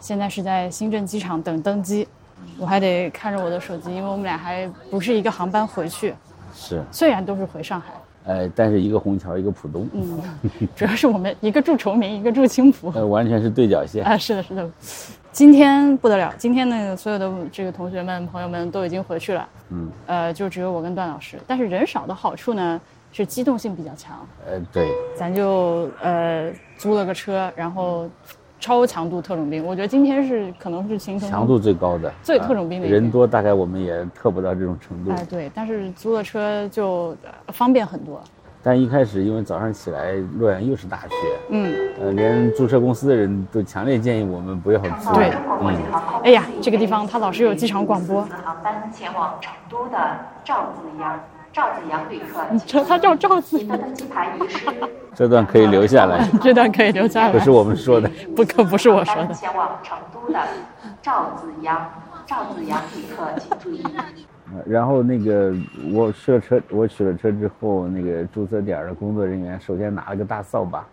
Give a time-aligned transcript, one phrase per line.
[0.00, 2.06] 现在是在新郑机场等登机，
[2.58, 6.14] 我还得看着我的手机，因为我们俩还不是一个航班回去，
[6.54, 7.92] 是，虽然都是回上海，
[8.24, 10.20] 呃，但是一个虹桥，一个浦东，嗯，
[10.74, 14.04] 主要是我们一个住崇明，一个住青浦，呃，完全是对角线。
[14.04, 14.68] 啊，是的，是的。
[15.30, 21.38] 今天不得了，今天呢，所有的这个同学们、朋友们都已经回去了，嗯，呃，就只有我跟段老师。
[21.46, 22.80] 但是人少的好处呢，
[23.12, 28.08] 是机动性比较强，呃，对，咱就呃租了个车，然后
[28.60, 35.10] 超强度特种兵，我觉得今天是可能是行程强度最高的，最特种兵的人多，大概我们也特不到这种程度。
[35.12, 38.20] 哎，对，但是租了车就呃方便很多，
[38.62, 41.14] 但一开始因为早上起来洛阳又是大雪，
[41.50, 45.14] 嗯，呃，连租车公司的人都强烈建议我们不要租。
[45.14, 45.30] 对。
[45.60, 45.76] 嗯，
[46.24, 49.98] 哎呀，这个地方它老是有机场广播，航班前往成都的
[50.44, 51.20] 赵子阳，
[51.52, 54.66] 赵子阳旅客，你知道它叫赵子您的登机牌遗失，
[55.18, 58.08] 这段可以留下来， 这段可以留下来，不是我们说的。
[58.36, 59.34] 不可不是我说的。
[59.34, 60.38] 前往成都的
[61.02, 61.90] 赵子阳，
[62.24, 63.82] 赵子阳旅客请注意。
[63.96, 65.52] 呃然后那个
[65.92, 70.86] 我去了车，我取了车之后，那个注册点的工作人员首先拿了个大扫把，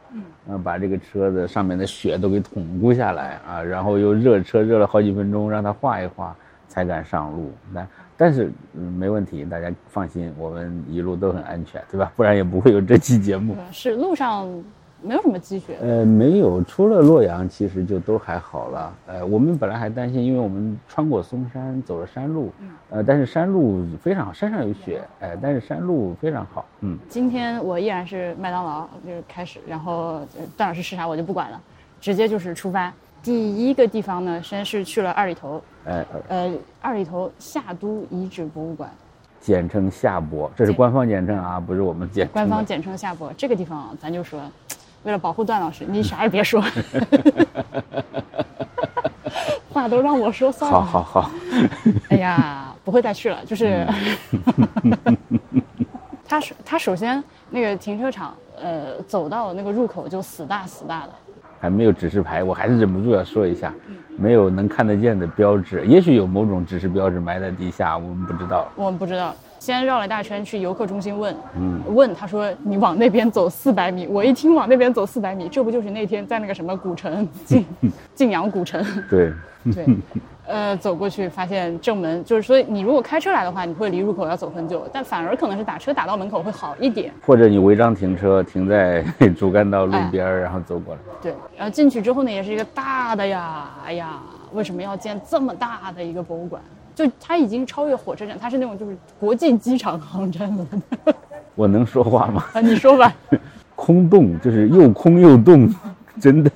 [0.47, 6.35] 嗯，把这个车子上面的雪都给捅咕下来啊，然后又热车热了好几分钟，让它化一化，
[6.67, 7.53] 才敢上路。
[7.75, 12.11] 但但是嗯没问题，大家放心，我们一路都很安全，对吧？
[12.15, 13.55] 不然也不会有这期节目。
[13.71, 14.47] 是路上
[15.01, 18.93] 没有什么积雪，呃，没有，除了洛阳，其实就都还好了。
[19.05, 22.51] 呃，我们本来还担心，因为我们穿过嵩山，走了山路，
[22.89, 31.61] 呃，但是山路非常好，山上有雪，哎、但是山路非常好，嗯，今天我依然是麦当劳就是开始，然后呃段老师吃啥我就不管了，
[32.01, 32.91] 直接就是出发。
[33.21, 38.89] 第一个地方呢，先是去了二里头，哎、呃呃，二里头夏都遗址博物馆，
[39.39, 42.33] 简称夏博，这是官方简称啊，不是我们简称。
[42.33, 43.31] 官方简称夏博。
[43.37, 44.41] 这个地方咱就说，
[45.03, 46.63] 为了保护段老师，你啥也别说，
[49.71, 50.81] 话都让我说算了。
[50.81, 51.31] 好好好，
[52.09, 53.85] 哎呀，不会再去了，就是。
[56.27, 61.13] 他首他首先那个停车场，呃，走到那个入口就死大死大的，
[61.65, 63.73] 还没有指示牌，我还是忍不住要说一下，
[64.19, 68.67] 没有能看得见的标志，也许有某种指示标志埋在地下，我们不知道。
[68.75, 69.35] 我们不知道。
[69.57, 71.35] 先绕了一大圈去游客中心问，
[71.87, 77.65] 问他说你往那边走四百米，我一听往那边走四百米，这不就是那天在那个什么古城 晋
[78.13, 78.85] 晋阳古城？
[79.09, 79.33] 对，
[79.73, 79.83] 对，
[80.47, 87.11] 呃，走过去发现正门，就是说你如果开车来的话，你会离入口要走很久，但反而可能是打车打到门口会好一点。
[87.25, 89.03] 或者你违章停车，停在
[89.37, 91.01] 主干道路边儿，然后走过来。
[91.21, 94.19] 对，然后进去之后呢，也是一个大的呀，哎呀，
[94.53, 96.61] 为什么要建这么大的一个博物馆？
[96.93, 100.65] 就它已经超越火车站，它是那种就是国际机场航站了。
[101.55, 102.45] 我能说话吗？
[102.53, 103.13] 啊，你说吧。
[103.75, 105.69] 空洞就是又空又洞，
[106.21, 106.51] 真的。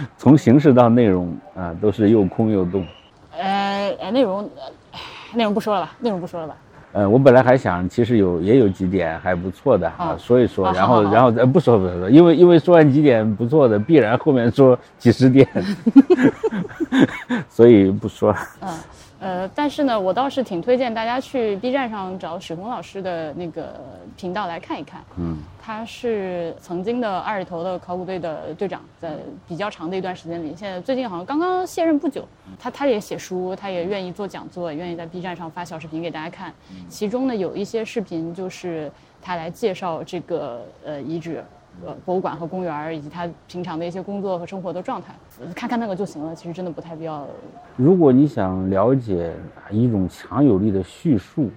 [0.16, 2.84] 从形式到内容啊，都是又空又洞。
[3.36, 4.98] 呃，呃内容，呃
[5.34, 6.56] 内容不说了吧，内容不说了吧。
[6.92, 15.46] 呃，我本来还想，其实有也有几点还不错的啊，说一说，然后然后呃不说不说不说，因为因为说完几点不错的，必然后面说几十点，
[17.50, 18.38] 所以不说了。
[18.62, 18.68] 嗯，
[19.20, 23.80] 呃，但是呢，我倒是挺推荐大家去 B 站上找许宏老师的那个
[24.16, 25.02] 频道来看一看。
[25.16, 29.16] 嗯，他是曾经的二里头的考古队的队长，在
[29.48, 32.24] 比较长的一段时间里，现在最近好像刚刚卸任不久。
[32.60, 36.54] 他他也写书，他也愿意做讲座，也愿意在 B 站上发小视频给大家看。
[36.88, 38.90] 其中呢，有一些视频就是
[39.20, 41.44] 他来介绍这个呃遗址。
[41.86, 46.34] 呃，博物馆和公园儿以及他平常的一些工作和生活的状态，呃看看那个就行了。
[46.34, 47.26] 其实真的不太必要
[47.76, 51.50] 如果你想了解啊一种强有力的叙述，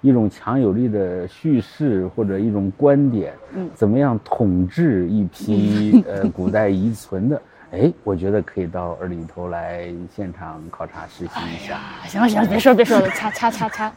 [0.00, 7.40] 一种强有力的叙事或者一种观点，嗯怎么样统治一批 呃古代遗存的，
[7.70, 11.74] 哎，我觉得可以到二里头来现场考察实习一下。
[11.74, 13.92] 啊，行了行了，别说别说了，擦擦擦擦，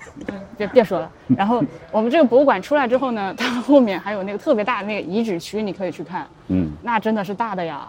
[0.58, 1.10] 别别说了。
[1.38, 7.88] 然后我们这个博物馆出来之后呢，它后面还有那个特别大的那个遗址区，你可以去看，嗯，那真的是大的呀。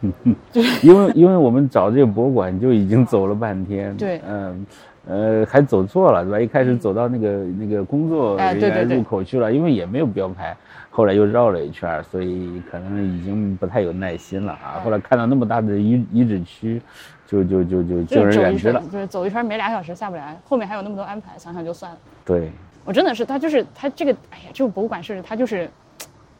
[0.82, 4.66] 因为因为我们找这个博物馆就已经走了半天， 对嗯。
[5.06, 6.40] 呃，还走错了，对吧？
[6.40, 10.56] 一开始走到那个那个工作人员入口去了，因为也没有标牌，
[10.96, 14.78] 后来又绕了一圈儿，所以可能已经不太有耐心了啊。
[14.84, 16.80] 后来看到那么大的遗遗址区，
[17.26, 21.98] 就就就就敬而远之了。，圈就是走一圈没俩小时下不来，后面还有那么多安排，想想就算了。
[22.24, 22.52] 对，
[22.84, 25.68] 我真的是，他就是他这个，哎呀，这个博物馆是他就是，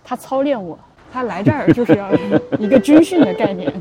[0.04, 0.78] 他操练我，
[1.12, 2.12] 他来这儿就是要
[2.56, 3.72] 一个军训的概念。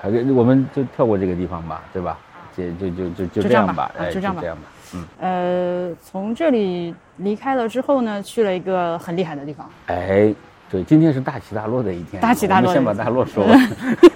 [0.00, 2.18] 还是我们就跳过这个地方吧，对吧？
[2.56, 4.62] 就就就就就就这样吧这样吧，哎，啊就这样吧这样吧。
[4.94, 9.68] 嗯，呃，从这里离开了之后呢，去了一个很厉害的地方。
[9.86, 10.34] 哎，
[10.70, 13.70] 对，今天是大起大落的一天，大起大落先把大落说完。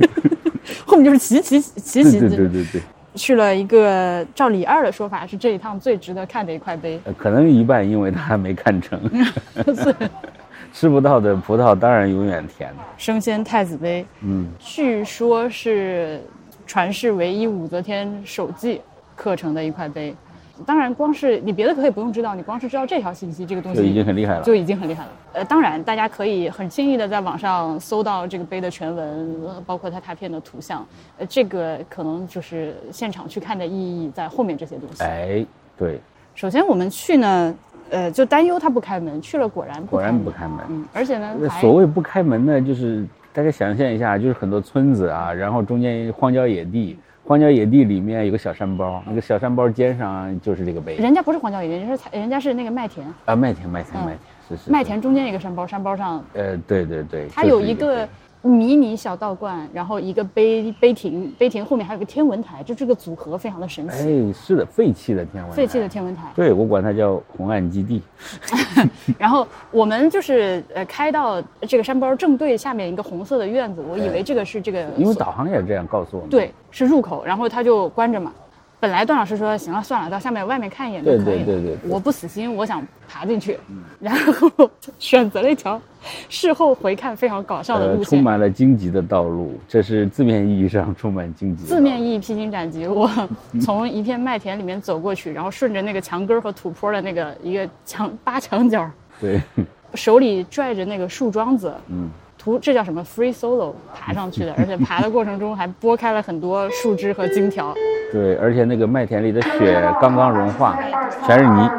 [0.87, 2.83] 后面就是起起起起对对对对对，
[3.15, 9.01] 去了一个照李二的说法是这一趟最值得看的一块碑，呃可能一半因为他还没看成，
[9.75, 9.95] 是
[10.73, 12.73] 吃不到的葡萄当然永远甜。
[12.97, 16.23] 升仙太子碑，嗯，据说是
[16.67, 18.81] 传世唯一武则天手记
[19.17, 20.15] 刻成的一块碑。
[20.67, 24.43] 当然，光是你别的可以不用知道，你光是知道这条信息，这个东西就已经很厉害了。
[24.43, 25.11] 就已经很厉害了。
[25.33, 30.87] 呃，当然，大家可以很轻易的在网上搜到这个碑的全文，呃包括它拓片的图像。
[31.19, 35.03] 呃，这个可能就是现场去看的意义在后面这些东西。
[35.03, 35.45] 哎，
[35.77, 35.99] 对，
[36.35, 37.55] 首先我们去呢，
[37.91, 40.59] 呃，就担忧它不开门，去了果然不果然不开门。
[40.69, 50.97] 嗯，而且呢，所谓不开门呢，就是大家想象一下，就是很多村子啊，然后中间荒郊野地，荒郊野地里面有个小山包，那个小山包尖上就是这个碑。
[50.97, 54.07] 人家不是荒郊野地，人家是人家是那个麦田，啊，麦田，麦田，嗯。
[54.07, 58.09] 麦田，是是麦田中间一个山包，山包上呃，对对对，它有一个
[58.43, 63.95] 迷你小道观，然后一个碑碑亭，碑亭后面还有个天文台，就这个组合非常的神奇。
[63.95, 68.03] 哎，是的，废弃的天文台，废弃的天文台，对我管它叫红岸基地。
[69.17, 76.31] 然后我们就是呃开到这个山包正对下面一个红色的院子，我以为这个是这个因为导航也这样告诉我们。
[76.31, 78.33] 对是入口，然后它就关着嘛。
[78.83, 81.25] 本来段老师说行了算了，到下面外面看一眼就可以了。
[81.25, 83.57] 对对对对我不死心，我想爬进去，
[84.01, 84.69] 然后
[84.99, 85.81] 选择了一条
[86.29, 88.11] 事后回看非常搞笑的呃，路线。
[88.11, 91.65] 充满了荆棘的道路，这是字面意义上充满荆棘。
[91.65, 93.09] 字面意义披荆斩棘，我
[93.61, 98.91] 从一片麦田里面走过去，然后顺着那个墙根和土坡的那个一个墙扒墙角，
[99.21, 99.41] 对，
[99.95, 102.11] 手里拽着那个树桩子，嗯，
[102.43, 107.73] 图这叫什么 free solo 爬上去的，而且爬的过程中还拨开了很多树枝和荆条，
[108.11, 110.77] 对，而且那个麦田里的雪刚刚融化，
[111.25, 111.71] 全是泥。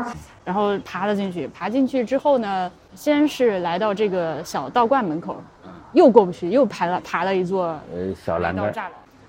[0.45, 1.47] 然后爬了进去。
[1.49, 5.35] 爬进去之后呢，先是来到这个小道观门口，
[5.91, 8.75] 又过不去，又爬了爬了一座呃，小栏杆，栅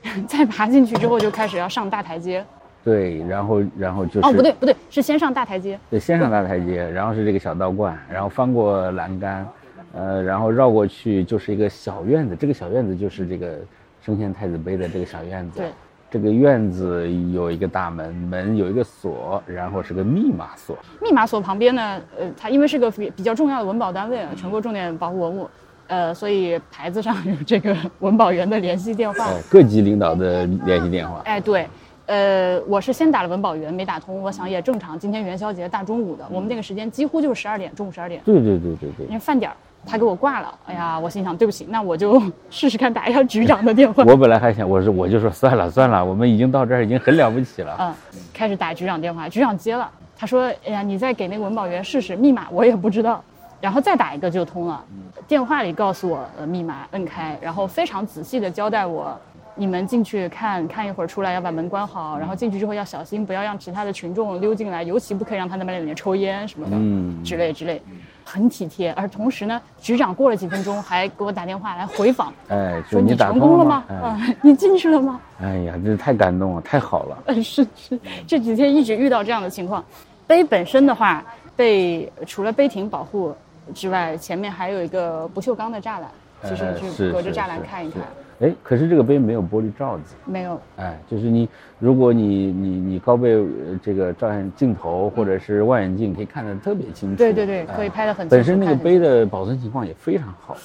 [0.03, 2.45] 栏， 再爬进去之后就开始要上大台阶。
[2.85, 5.79] 对，然后然后就是哦，不对，不对，是先上大台阶。
[5.91, 9.47] 对，先上大台阶，然后是这个小道观，然后翻过栏杆，
[9.95, 13.59] 呃，然后绕过去就是一个小院子，这个小院子就是这个
[14.01, 15.61] 升仙太子碑的这个小院子。
[15.61, 15.71] 对，
[16.11, 20.77] 这个院子有一个大门，门有一个锁，然后是个密码锁。
[21.01, 25.49] 密码锁旁边呢，呃，它因为是个比比较重要的文保单位啊，全国重点保护文物，
[25.87, 29.27] 呃，所以牌子上 有这个文保员的联系电话。
[29.27, 31.23] 呃，各级领导的联系电话。
[31.25, 31.69] 哎，对，
[32.07, 39.13] 呃，我是先打了文保员，没打通，我想也正常，今天元宵节大中午的，我们那个时间几乎就是十二点，中午十二点，对对对对对因。
[39.13, 39.57] 为饭点儿。
[39.87, 42.21] 他给我挂了，哎呀，我心想对不起，那我就
[42.51, 44.05] 试试看打一下局长的电话。
[44.09, 47.77] 我本来还想，我说我就说算了算了，我们已经到这儿，已经很了不起了。
[47.79, 47.95] 嗯，
[48.33, 53.23] 开始打局长电话，局长接了，他说：“哎呀，你再给那个文保员试试，密码我也不知道。
[53.61, 54.85] ”然后再打一个就通了，
[55.27, 59.19] 电话里告诉我呃密码摁开，然后非常仔细的交代我，
[59.55, 67.81] 你们进去看看一会儿出来要把门关好，然后进去之后要小心，不要让其他的群众溜进来，尤其不可以让他们在里面抽烟什么的，嗯之类之类，
[68.25, 68.93] 很体贴。
[68.95, 73.97] 而同时呢，局长过了几分钟还给我打电话来回访，哎，说你成功了吗吗？？
[73.97, 75.21] 啊、哎，你进去了吗？
[75.41, 77.19] 哎呀，这太感动了，太好了。
[77.27, 79.85] 嗯，是是，这几天一直遇到这样的情况。
[80.27, 81.23] 碑本身的话，
[81.55, 83.35] 被除了碑亭保护
[83.75, 86.09] 之外，前面还有一个不锈钢的栅栏，
[86.45, 88.09] 其实呃你去是是隔着栅栏看一看，是
[88.41, 90.15] 哎，可是这个杯没有玻璃罩子。
[90.25, 90.61] 没有。
[90.77, 91.49] 哎，就是你，
[91.79, 97.17] 如果你你你高倍呃这个照相镜头或者是望远镜，可以看得特别清楚。
[97.17, 100.57] 对对对哎可以拍得很清楚本身那个杯的保存情况也非常好。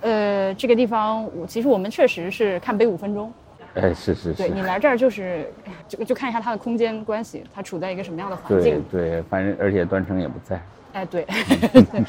[0.00, 3.32] 呃，这个地方我其实我们确实是看杯五分钟。
[3.74, 4.62] 哎，是是是对你。
[4.62, 5.50] 来这儿就是
[5.86, 8.82] 就就看一下它的空间关系，它处在一个什么样的环境。
[8.90, 10.60] 对，反正而且段成也不在。
[10.92, 11.24] 哎，对，
[11.72, 12.04] 对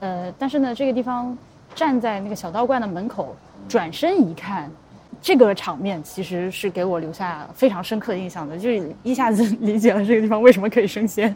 [0.00, 1.36] 呃，但是呢，这个地方
[1.74, 3.36] 站在那个小道观的门口，
[3.70, 4.68] 转身一看，
[5.22, 11.34] 这个场面其实是给我留下非常深刻的印象的，就是一下子 理解了这个地方为什么可以升仙。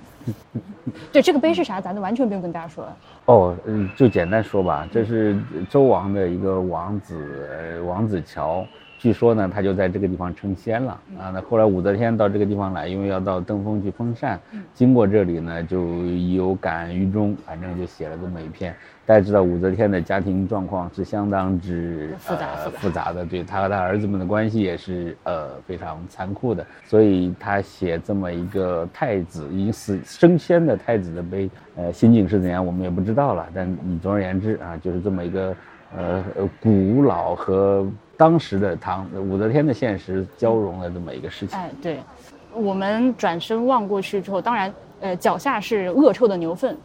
[1.13, 2.97] 对，这个碑是啥，咱就完全不用跟大家说了。
[3.27, 5.39] 哦，嗯，就简单说吧，这是
[5.71, 8.67] 周王的一个王子，王子乔。
[9.05, 11.29] 据说呢，他就在这个地方成仙了啊。
[11.29, 14.41] 那后来武则天到这个地方来，因为要到登封去封禅，
[14.73, 18.75] 经过这里呢，就有感于衷，反正就写了这么一篇。
[19.05, 33.47] 大家知道武则天的家庭状况是相当之复杂呃复杂的，对她和她儿子们的关系也是呃非常残酷的，所以她写这么一个太子已经死升仙的太子的碑，呃，心境是怎样我们也不知道了。
[33.55, 35.55] 但你总而言之啊，就是这么一个
[35.95, 41.59] 呃呃古老和当时的唐武则天的现实交融了这么一个事情。
[41.59, 41.99] 哎，对，
[42.53, 46.77] 我们转身望过去之后，当然，呃，脚下是恶臭的牛粪，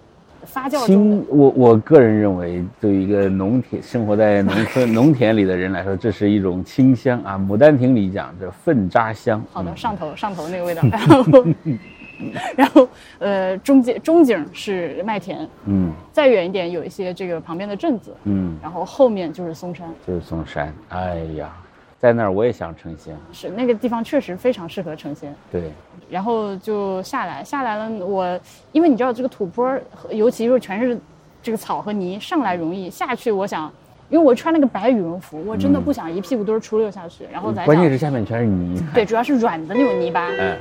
[0.43, 7.38] 发酵中我我个人认为，对于一个农田生活在农村 农田里的人来说，这是一种清香啊。
[7.38, 9.43] 牡丹亭里讲这粪渣香。
[9.51, 10.81] 好的，嗯上头上头那个味道，
[12.55, 12.88] 然后
[13.19, 20.73] 呃中间中景是麦田，嗯再远一点有一些这个旁边的镇子，嗯，然后后面就是嵩山，就是嵩山。
[20.89, 21.49] 哎呀，
[21.97, 23.15] 在那儿我也想成仙。
[23.31, 25.33] 是那个地方确实非常适合成仙。
[25.51, 25.71] 对，
[26.09, 28.39] 然后就下来，下来了我，
[28.71, 29.77] 因为你知道这个土坡，
[30.11, 30.97] 尤其是全是
[31.41, 33.71] 这个草和泥，上来容易，下去我想，
[34.09, 38.81] 因为我穿了个白羽绒服，我真的不想一屁股墩儿出溜下去，然后再关键是下面全是泥。
[38.93, 40.27] 对，主要是软的那种泥巴。
[40.27, 40.57] 哎，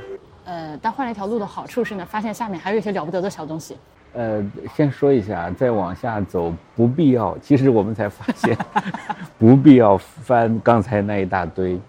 [0.49, 3.77] 呃，但换了一条路的好处是呢，发现下面还有一些了不得的小东西。
[4.13, 4.43] 呃，
[4.75, 7.37] 先说一下，再往下走不必要。
[7.39, 8.57] 其实我们才发现，
[9.37, 11.79] 不必要翻刚才那一大堆，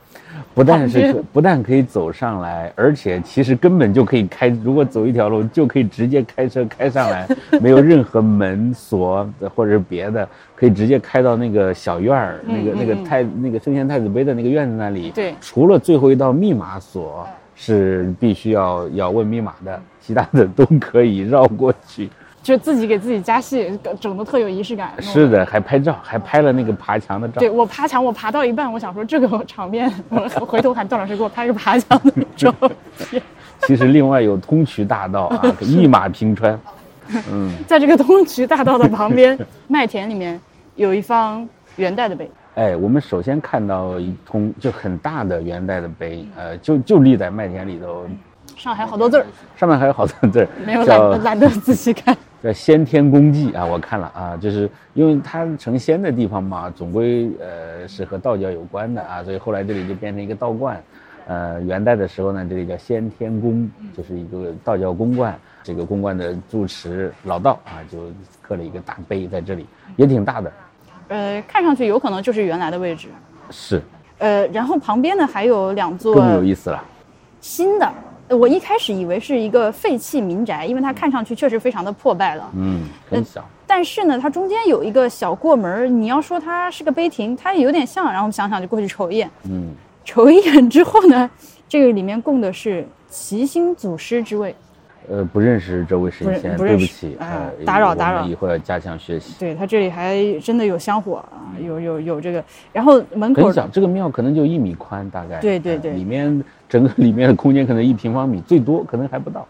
[0.52, 4.48] 不但是可不但可以走上来，而且其实根本就可以开。
[4.48, 7.26] 如果走一条路，就可以直接开车开上来，
[7.58, 15.10] 没有任何门锁或者是别的，可以直接开到那个小院儿，那个那个嗯太那个圣贤太子碑的那个院子那里。
[15.12, 17.26] 对除了最后一道密码锁
[17.62, 22.08] 是必须要要问密码的，其他的都可以绕过去。
[22.42, 24.94] 就自己给自己加戏，整的特有仪式感。
[24.98, 27.38] 是的，还拍照，还拍了那个爬墙的照。
[27.38, 32.50] 对我爬墙，我爬到一半，我想说这个场面，我我回头喊段老师给我拍个爬墙的照
[32.96, 33.22] 片。
[33.66, 36.58] 其实另外有通衢大道啊， 一马平川。
[37.30, 39.38] 嗯，在这个通衢大道的旁边，
[39.68, 40.40] 麦田里面
[40.76, 48.04] 有一方元代的碑，哎，我们首先看到一通就很大的元代的碑，呃，就就立在麦田里头，
[48.54, 49.24] 上海好多字儿，
[49.56, 52.14] 上面还有好多字儿，没有叫懒懒得仔细看。
[52.42, 60.78] 叫先天功绩啊，我看了啊，就是因为它成仙的地方嘛，总归呃是和道教有关的啊，所以后来这里就变成一个道观。
[61.28, 65.34] 呃，元代的时候呢，这里叫先天宫，就是一个道教公观。
[65.62, 67.98] 这个公观的住持老道啊，就
[68.42, 69.64] 刻了一个大碑在这里，
[69.96, 70.52] 也挺大的。
[71.10, 73.08] 呃，看上去有可能就是原来的位置。
[73.50, 73.82] 是，
[74.18, 76.82] 呃，然后旁边呢还有两座更有意思了。
[77.40, 77.92] 新的。
[78.28, 82.48] 呃我一开始以为是一个废弃民宅，因为它看上去确实非常的破败了。
[82.54, 83.44] 嗯，很小。
[83.66, 88.04] 但是呢，它中间有一个小过门，你要说它是个碑亭，它也有点像。
[88.06, 89.74] 然后我们想想就过去瞅一眼，嗯，
[90.04, 91.28] 瞅一眼之后呢，
[91.68, 94.54] 这个里面供的是齐心祖师之位。
[95.10, 99.34] 呃，不认识这位神仙，对不起，啊呃打扰打扰我们以后要加强学习。
[99.40, 102.42] 对，他这里还真的有香火啊，有有有这个。
[102.72, 105.34] 然后门口很小，这个庙可能就一米宽，大概。
[105.36, 109.46] 呃对对对里面整个 里面的空间可能一平方米，最多可能还不到。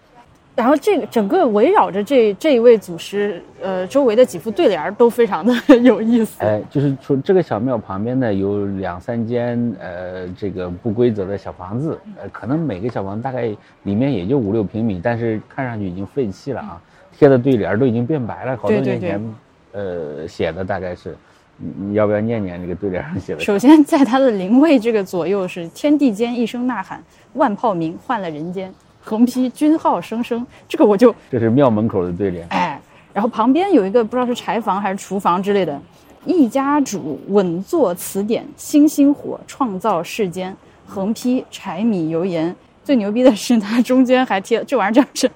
[0.60, 6.44] 然后这个整个围绕着这这一位祖师，呃，周围的几副对联儿都非常的 有意思。
[6.44, 13.50] 哎，就是说这个小庙旁边呢有两三间呃这个不规则的小房子，呃，可能每个小房子大概
[13.84, 16.78] 里面也就五六平米，但是看上去已经废弃了啊，
[17.16, 19.34] 贴的对联儿都已经变白了，好多对对对年前
[19.72, 21.16] 呃写的大概是。
[21.62, 23.40] 你你要不要念念这个对联上写的？
[23.40, 28.72] 首先，在他的灵位这个左右是“天地间一声呐喊，万炮鸣换了人间”，
[29.10, 30.46] 横批“军号声声”。
[30.68, 32.46] 这个我就这是庙门口的对联。
[32.50, 32.80] 哎，
[33.12, 35.76] 然后旁边有一个不知道是柴房还是厨房之类的
[36.24, 42.54] ，“一家主稳坐词典，星星火创造世间”，横批“柴米油盐”。
[42.84, 45.28] 最牛逼的是，它中间还贴这玩意儿叫什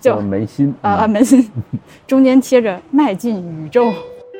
[0.00, 1.48] 叫叫门心啊啊门心，
[2.08, 3.92] 中间贴着“迈进宇宙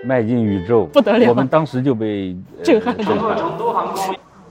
[0.05, 3.39] 迈进宇宙，不得了我们当时就被震撼震撼。”，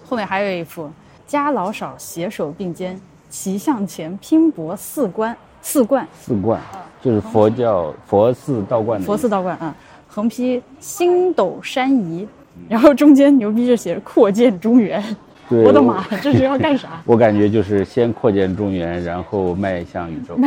[0.07, 0.89] 后面还有一幅
[1.27, 2.97] “家老少携手并肩，
[3.33, 6.07] 齐向前拼搏四观四观”。
[6.21, 6.61] 四观
[7.01, 9.75] 就是佛教佛寺道观的佛寺道观啊，
[10.07, 12.27] 横批星斗山移，
[12.69, 15.03] 然后中间牛逼就写着扩建中原。
[15.49, 17.01] 对，我的妈，这是要干啥？
[17.05, 20.37] 我感觉就是先扩建中原，然后迈向宇宙。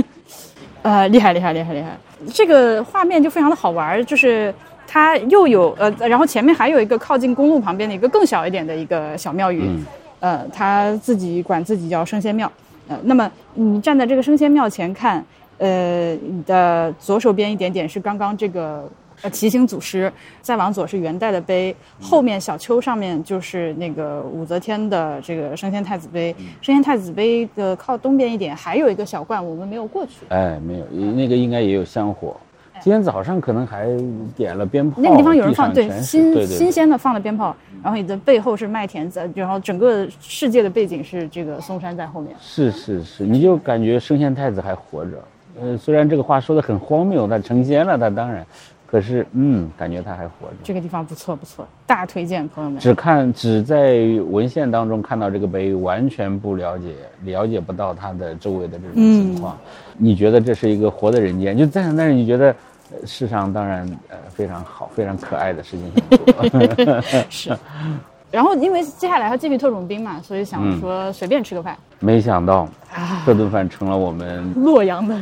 [0.80, 1.96] 呃，厉害厉害厉害厉害！
[2.32, 4.52] 这个画面就非常的好玩儿，就是
[4.86, 9.84] 它又有呃，然后前面还有一个靠近公路旁边的一个更小一点的一个小庙宇，嗯
[10.24, 12.50] 呃，他自己管自己叫升仙庙。
[12.88, 15.22] 呃，那么你站在这个升仙庙前看，
[15.58, 18.90] 呃，你的左手边一点点是刚刚这个
[19.20, 26.34] 呃齐星祖师，再往左是元代的碑，后面小丘上面就是那个武则天的这个升仙太子碑。
[26.62, 30.12] 升仙太子碑的靠东边一点还有一个小观，我们没有过去。
[30.30, 32.34] 哎，没有，那个应该也有香火。
[32.84, 33.88] 今天早上可能还
[34.36, 42.36] 点了鞭炮，那个地方有人放对新新鲜的放了鞭炮，然后你的背后是麦田在，然后整个世界的背景是这个嵩山在后面。
[42.38, 45.12] 是是是，你就感觉圣贤太子还活着。
[45.58, 48.44] 呃，虽然这个话说的很荒谬，他成仙了，他当然，
[48.86, 50.54] 可可是嗯，感觉他还活着。
[50.62, 52.78] 这个地方不错不错，大推荐朋友们。
[52.78, 59.58] 只看只在文献当中看到这个碑，完全不了解，了解不到他的周围的这种情况。
[59.98, 61.58] 你觉得这是一个活的人间？
[61.58, 62.54] 就在那儿，你觉得呃
[63.06, 67.00] 世上当然呃非常好、非常可爱的事情很多。
[67.30, 67.56] 是。
[68.30, 71.76] 然后因为接下来要继续特种兵嘛，所以想说随便吃个饭。
[72.00, 72.68] 没想到
[73.24, 75.16] 这顿饭成了我们洛阳的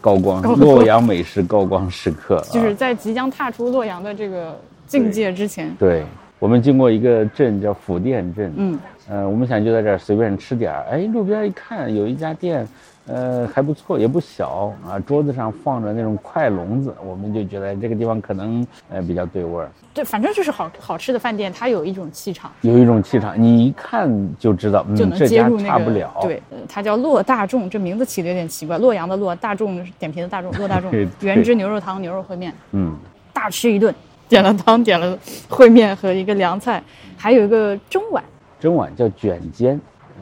[0.00, 2.42] 高光，洛阳美食高光时刻。
[2.50, 6.04] 就是在即将踏出洛阳的这个境界之前，对
[6.38, 8.78] 我们经过一个镇叫府店镇，嗯，
[9.10, 10.86] 呃，我们想就在这儿随便吃点儿。
[10.90, 12.66] 哎，路边一看有一家店。
[13.06, 14.98] 呃，还不错，也不小啊。
[14.98, 19.70] 桌子上放着那种筷笼子，我们就觉得这个地方可能呃比较对味儿。
[19.94, 26.12] 对，反正就是好好吃的饭店，它有一种气场，有一种气场，你一看就知道，就能接入差不了。
[26.22, 28.76] 对，它叫洛大众，这名字起的有点奇怪。
[28.78, 30.90] 洛阳的洛，大众点评的大众，洛大众。
[31.20, 32.52] 原汁牛肉汤、牛肉烩面。
[32.72, 32.96] 嗯，
[33.32, 33.94] 大吃一顿，
[34.28, 35.16] 点了汤，点了
[35.48, 36.82] 烩面和一个凉菜，
[37.16, 38.22] 还有一个蒸碗。
[38.58, 39.80] 蒸碗叫卷尖。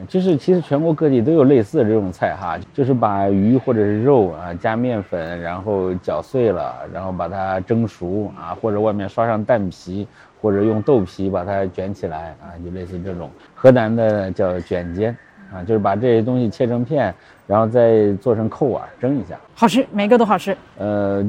[0.09, 10.07] 就是其实全国各地都有类似的这种菜哈，就是把鱼或者是肉啊加面粉，然后搅碎了，然后把它蒸熟啊，或者外面刷上蛋皮，
[10.41, 13.31] 或者用豆皮把它卷起来啊，就类似这种。
[13.55, 15.17] 河南的叫卷煎，
[15.53, 17.15] 啊，就是把这些东西切成片，
[17.47, 20.57] 然后再做成扣碗蒸一下，好吃，每个都好吃。
[20.77, 21.25] 呃，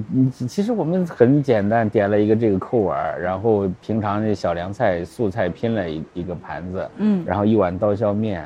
[0.48, 8.46] 其实我们很简单，点了一个这个扣碗，然后平常这小凉菜、素菜拼了一一个盘子，嗯，然后一碗刀削面。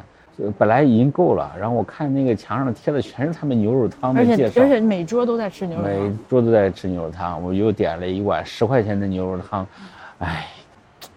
[0.58, 7.44] 本来已经够了，然后我看那个墙上贴的全是他们牛肉汤的介绍，而且每桌都在吃牛肉汤，每桌都在吃牛肉汤。
[7.44, 9.68] 我又点了一碗十块钱的牛肉汤，
[10.20, 10.48] 哎，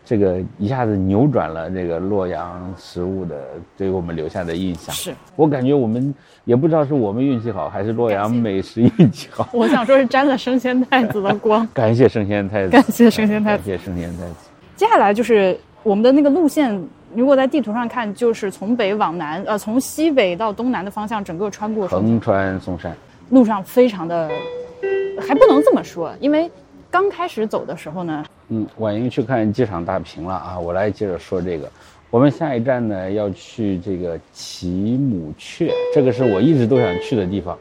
[0.04, 3.36] 这个一下子扭转了这个洛阳食物的
[3.76, 4.92] 对我们留下的印象。
[4.94, 6.12] 是我感觉我们
[6.44, 9.48] 也不知道是我们运气好，还是洛阳美食运气好。
[9.52, 11.64] 我想说是沾了生鲜太子的光。
[11.72, 14.34] 感谢生鲜太子，感谢生鲜太子，感谢生鲜太子。
[14.74, 16.82] 接下来就是我们的那个路线。
[17.14, 22.96] 如果在地图上看，就是从北往南，呃，从西北到东南的方向，整个穿过横穿嵩山，
[23.30, 24.30] 路上非常的，
[25.20, 26.50] 还不能这么说，因为
[26.90, 31.70] 刚开始走的时候呢，嗯，婉莹去看机场大屏了啊，我来接着说这个，
[32.10, 37.58] 我们下一站呢要去这个奇姆阙，这个是我一直都想去的地方，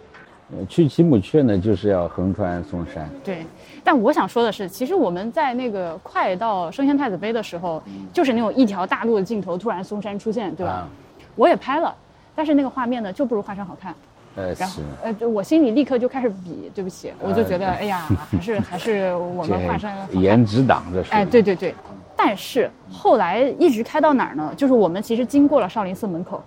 [0.52, 3.46] 呃，去奇姆阙呢就是要横穿嵩山，对。
[3.84, 7.82] 但我想说的是，其实我们在那个快到升仙太子碑的时候，
[8.14, 10.88] 就是那种一条大路的尽头，突然嵩山出现，对吧？
[11.36, 11.96] 我也拍了，
[12.36, 13.94] 但是那个画面呢，就不如华山好看。
[14.36, 21.12] 呃，然后呃，我心里立刻就开始比，对不起，我就觉得，哎呀，还是 还是我们华山颜值党这是。
[21.12, 21.76] 哎，对对对，
[22.16, 24.54] 但是后来一直开到哪儿呢？
[24.56, 26.42] 就是我们其实经过了少林寺门口。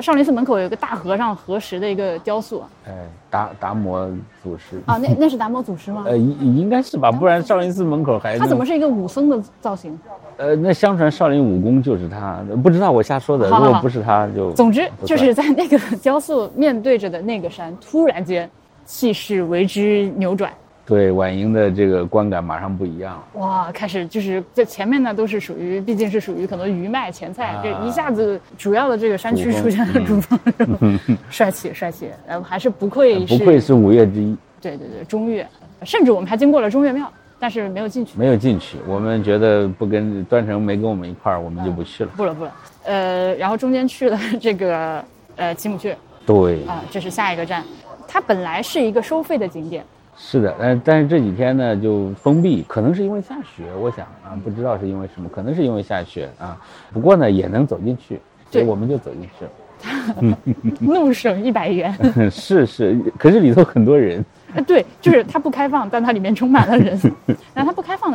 [0.00, 2.92] 少林寺门口有个大和尚合十的一个雕塑，哎，
[3.30, 4.08] 达达摩
[4.42, 6.04] 祖师啊，那那是达摩祖师吗？
[6.06, 9.98] 呃，应应该是吧，不然少林寺门口还他怎么是一个武僧的造型？
[10.36, 18.48] 呃，那相传少林武功就是他，不知道我瞎说的，如果不是他就总之就是在那个雕塑面对着的那个山，突然间
[18.84, 20.52] 气势为之扭转。
[20.86, 23.40] 对婉莹的这个观感马上不一样了。
[23.40, 30.38] 哇，开始就是在前面呢，都是属于，毕竟是属于可能鱼脉前菜，这一下子主要的这个山区出现了主峰，
[31.28, 34.36] 帅气帅气，呃，还是不愧是不愧是五岳之一。
[34.60, 35.46] 对对对，中岳，
[35.82, 38.16] 甚至我们还经过了中岳庙，但是没有进去。
[38.16, 42.10] 没有进去，我们觉得不跟端成没跟我们一块儿，我们就不去了。
[42.16, 42.52] 不了不了，
[42.84, 45.96] 呃，然后中间去了 这个呃奇姆雀。
[46.24, 46.64] 对。
[46.64, 47.64] 啊，这是下一个站，
[48.06, 49.84] 它本来是一个收费的景点。
[50.18, 56.58] 是的，但但是这几天呢就封闭，可能是因为下雪，我想啊，不知道是因为什么，可能是因为下雪啊。
[56.92, 58.18] 不过呢也能走进去，
[58.50, 59.50] 所以我们就走进去了。
[60.80, 61.94] 怒省一百元。
[62.32, 64.24] 是是，可是里头很多人。
[64.66, 66.98] 对，就是它不开放，但它里面充满了人。
[67.52, 67.70] 那它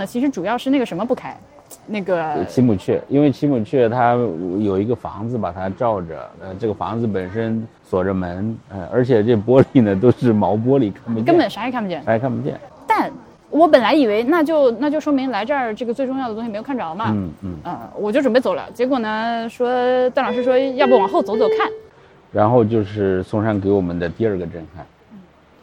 [0.06, 1.36] 其实主要是那个什么不开。
[1.88, 4.14] 那个奇姆雀，因为奇姆雀它
[4.60, 12.60] 有一个房子把它罩着，呃，这个房子本身锁着门，呃，而且这玻璃呢都是毛玻璃，看不见，根本啥也看不见，啥也看不见。
[12.86, 13.10] 但
[13.50, 21.72] 我本来以为那就那就说明来这儿这个最重要的东西没有看着嘛，嗯嗯，呃，我就准备走了，结果呢说段老师说要不往后走走看，
[22.34, 24.86] 然后就是嵩山给我们的第二个震撼，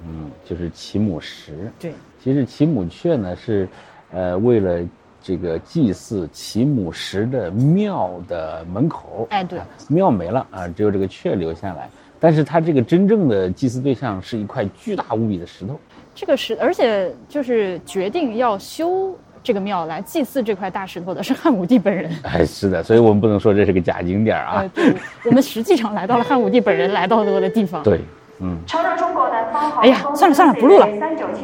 [0.07, 1.93] 嗯，就是奇母石，对，
[2.25, 3.69] 其实奇母雀呢是，
[4.13, 4.81] 呃，为了。
[5.21, 11.91] 这个祭祀其母石的庙的门口，哎，对，庙没了啊，只有这个阙留下来。
[12.21, 15.79] 但是它这个真正的祭祀对象是一块巨大无比的石头。
[16.15, 22.11] 这个石，而且就是决定要修这个庙来祭祀这块大石头的是汉武帝本人。
[22.23, 24.65] 哎，是的，所以我们不能说这是个假景点啊。
[24.73, 24.95] 对，
[25.27, 27.83] 我们实际上来到了汉武帝本人 来到过的地方。
[27.83, 28.01] 对，
[28.41, 28.59] 嗯。
[28.67, 29.71] 朝着中国南方。
[29.79, 30.87] 哎呀，算了算了，不录了，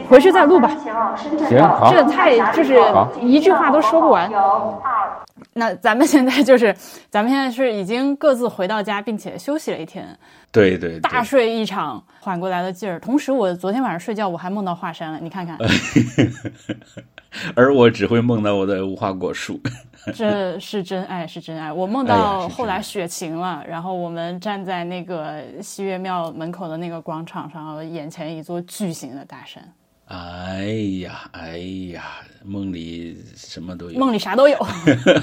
[0.09, 0.71] 回去再录吧。
[1.49, 2.75] 行，好，这太就是
[3.21, 4.31] 一句话都说不完。
[5.57, 6.75] 那咱们现在就是，
[7.11, 10.07] 咱们现在是已经各自回到家，并且休息了一天，
[10.51, 12.99] 对对对，大睡一场，缓过来的劲儿。
[12.99, 15.57] 同时，我昨天晚上睡觉，我还梦到华山了，你看看，
[17.55, 19.61] 而我只会梦到我的无花果树。
[20.15, 21.73] 这是真爱，是真爱。
[21.73, 29.63] 我梦到后来雪晴了，然后我们站在那个西岳庙门口的那个广场上，眼前一座巨型的大山，
[30.09, 30.67] 哎
[31.01, 31.57] 呀，哎
[31.93, 32.03] 呀，
[32.45, 33.99] 梦里什么都有。
[33.99, 34.59] 梦里啥都有。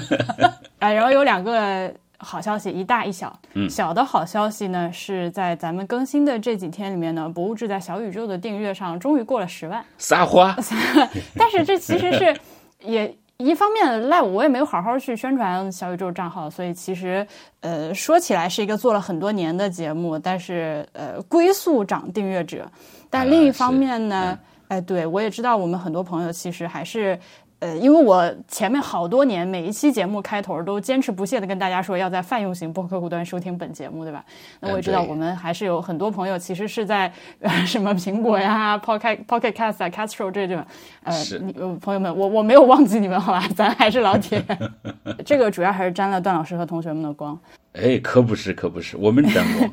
[0.80, 3.36] 哎，然后有两个好消息，一大一小。
[3.54, 9.84] 嗯小的好消息呢，是在咱们更新的这几天里面呢，博物志在小宇宙的订阅上终于过了十万。
[9.98, 10.56] 撒花，
[11.36, 12.36] 但是这其实是
[12.80, 17.26] 也一方面赖我，我也没有好好去宣传小宇宙账号，所以其实
[17.60, 22.70] 呃说起来是一个做了很多年的节目，但是呃龟速涨订阅者。
[23.10, 27.18] 但另一方面呢，哎，对我也知道我们很多朋友其实还是。
[27.62, 34.24] 呃，因为我前面好多年每一期节目开头都坚持不懈的跟大家说要在泛用型播客客户端收听本节目，对吧？
[34.58, 40.66] 那我也知道我们还是有很多朋友其实是在呃什么苹果呀、Pocket Pocket Cast 啊、Castro 这种，
[41.04, 43.46] 呃是，你呃朋友们，我我没有忘记你们，好吧？
[43.54, 44.44] 咱还是老铁。
[45.24, 47.38] 这个主要还是沾了段老师和同学们的光。
[47.74, 49.70] 哎，可不是，可不是，我们沾光。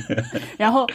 [0.56, 0.86] 然后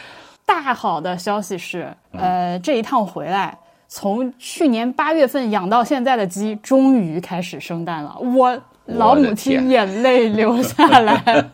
[0.44, 3.56] 大好的消息是，呃，这一趟回来，
[3.94, 11.46] 从去年八月份养到现在的鸡终于开始生蛋了，我老母亲眼泪流下来，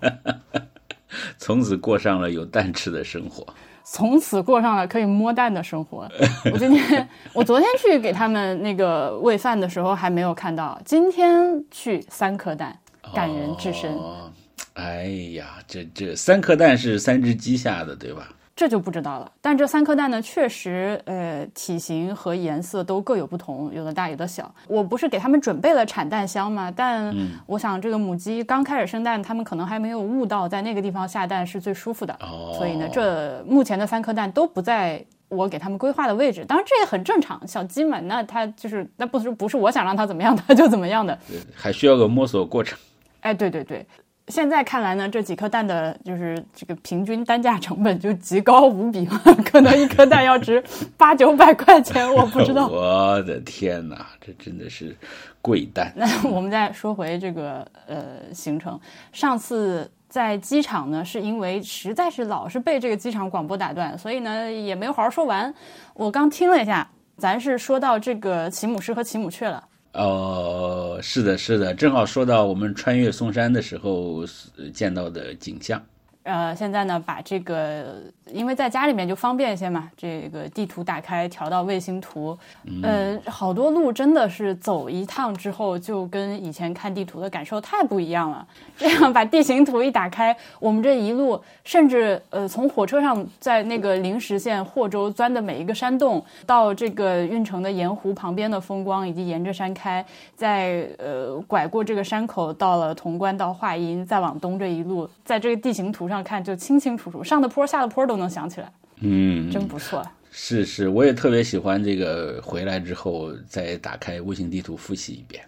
[1.39, 3.43] 从此过上了有蛋吃的生活。
[3.84, 6.08] 从此过上了可以摸蛋的生活。
[6.54, 12.78] 我今天，我昨天去给他们那个喂饭的时候还没有看到，今天去三颗蛋，
[13.15, 13.91] 感人至深。
[13.95, 14.32] 哦，
[14.76, 18.30] 哎呀，这这三颗蛋是三只鸡下的，对吧？
[18.58, 19.32] 这就不知道了。
[19.39, 24.52] 但这三颗蛋呢，确实，呃，体型和颜色都各有不同，有的大，有的小。
[24.67, 26.74] 我不是给他们准备了产蛋箱吗？
[26.76, 27.15] 但
[27.46, 32.12] 我想这个母鸡刚开始生蛋，它们可能还没有悟到在那个地方下蛋是最舒服的。
[32.20, 36.43] 哦，所以呢，这目前的三颗蛋都不在我给他们规划的位置。
[36.43, 41.15] 当然，这也很正常，小鸡嘛，那它就是那不是不是我想让它怎么样，它就怎么样的。
[41.54, 42.76] 还需要个摸索过程。
[43.22, 43.86] 哎，对对对，
[44.28, 49.06] 现在看来呢，这几颗蛋的就是这个平均单价成本就极高无比，
[49.46, 50.63] 可能一颗蛋要值
[50.98, 52.68] 八九百块钱，我不知道。
[52.72, 54.96] 我的天哪，这真的是
[55.42, 55.92] 贵蛋。
[55.96, 58.80] 那我们再说回这个呃行程，
[59.12, 59.90] 上次。
[60.10, 65.54] 在机场呢，是因为实在是老是被这个机场广播打断，所以呢也没有好好说完。
[65.94, 69.62] 我刚听了一下，咱是说到这个骑母狮和骑母雀了。
[69.98, 74.24] 哦，是的，是的，正好说到我们穿越嵩山的时候
[74.72, 75.84] 见到的景象。
[76.28, 82.38] 呃，现在呢，把这个，因为在家里面就方便一些嘛，这个地图打开，调到卫星图，
[82.84, 88.46] 呃，好多路真的是走一趟之后，就跟以前看地图的感受太不一样了。
[88.76, 110.06] 这样把地形图一打开，我们这一路，甚至呃，从火车上在那个临时线霍州钻的每一个山洞，到这个运城的盐湖旁边的风光，以及沿着山开，在呃拐过这个山口，到了潼关到华阴，再往东这一路，在这个地形图上看就清清楚楚，上的坡下的坡都能想起来，嗯，真不错。
[110.32, 115.43] 是是，我也特别喜欢这个，回来之后再打开卫星地图复习一遍。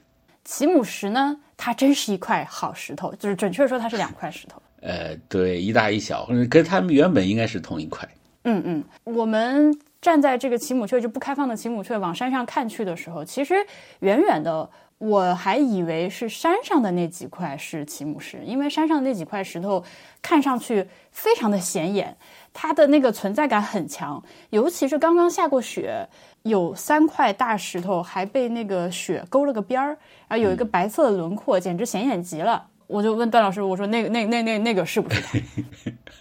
[0.46, 4.60] 奇姆石呢，它真是一块好石头，就是准确说它是两块石头。
[4.82, 8.08] 呃，对，一大一小，嗯跟他们原本应该是同一块。
[8.46, 13.54] 嗯嗯，我们站在这个奇姆雀就不开放的奇姆雀往山上看去的时候，其实
[14.00, 14.68] 远远的
[15.00, 19.84] 我还以为是山上的那几块是奇木石，因为山上那几块石头
[20.22, 22.16] 看上去非常的显眼，
[22.54, 26.08] 它的那个存在感很强，尤其是刚刚下过雪。
[26.44, 29.88] 有三块大石头还被那个雪勾了个边儿，
[30.30, 32.66] 然后有一个白色的轮廓，简直显眼极了。
[32.88, 35.38] 我就问段老师，我说那个那那那那个是不是它？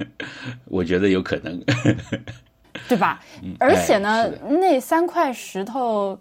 [0.67, 1.63] 我觉得有可能。
[2.89, 3.21] 对吧？
[3.61, 6.19] 而且呢，哎那三块石头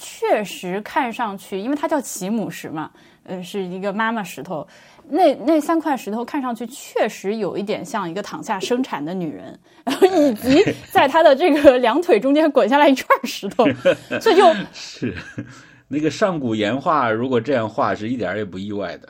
[0.00, 2.88] 确实看上去，因为它叫奇母石嘛，
[3.24, 4.66] 呃，是一个妈妈石头。
[5.10, 13.64] 那那三块石头看上去确实有一点像一个躺下生产的女人，然后以及 在她的这个两腿中间滚下来一串石头，
[14.20, 15.14] 所以就是
[15.88, 19.08] 那个上古岩画，如果这样画，是一点儿也不意外的。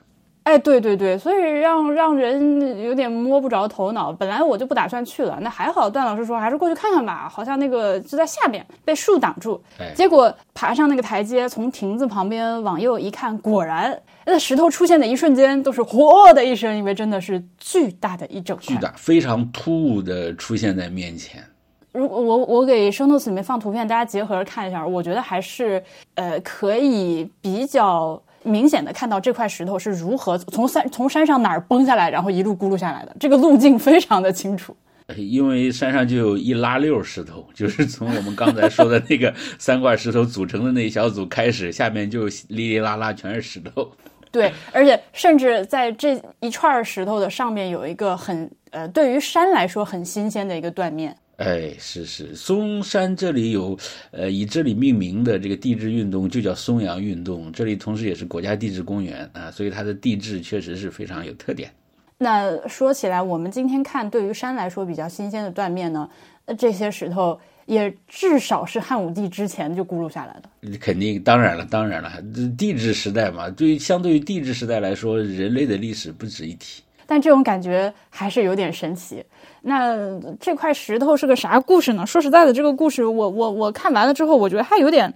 [0.48, 4.10] 哎，对对对，所以让让人有点摸不着头脑。
[4.10, 7.28] 本来我就不打算去了，那还好，段老师说还是过去看看吧。
[7.28, 18.64] 好像那个就在下边被树挡住，哎结果爬上那个台阶，从亭子旁边往右一看，果然那石头出现的一瞬间都是嚯的一声，因为真的是巨大的一整块。
[18.64, 21.44] 巨大，非常突兀的出现在面前。
[21.92, 25.82] 如果我我给 show notes 里面放图片，大家结合着看一下，我觉得还是
[26.14, 34.74] 呃可以比较明显的看到这块石头是如何从山从山上哪儿崩下来，然后一路咕噜下来的，这个路径非常的清楚。
[35.16, 43.90] 因为山上就有一拉溜石头，就是从我们刚才说的那个三块石头组成的那一小组开始，下面就哩哩啦啦全是石头。
[44.30, 51.16] 对，而且甚至在这一串石头的上面有一个很呃，对于山来说很新鲜的一个断面。
[51.38, 53.78] 哎，是是，嵩山这里有
[54.10, 61.70] 呃以这里命名的这个地质运动就叫嵩阳运动，这里同时也是国家地质公园啊，所以它的地质确实是非常有特点。
[62.18, 66.10] 那说起来，我们今天看对于山来说比较新鲜的断面呢，
[66.58, 70.76] 这些石头也至少是汉武帝之前就咕噜下来的。
[70.78, 72.20] 肯定，当然了，当然了，
[72.58, 76.82] 地质时代嘛，对于相对于地质时代来说，人类的历史不值一提。
[77.06, 79.24] 但这种感觉还是有点神奇。
[79.68, 79.96] 那
[80.40, 82.06] 这块石头是个啥故事呢？
[82.06, 85.12] 说实在的，这个故事我我我看完了之后，我觉得还有点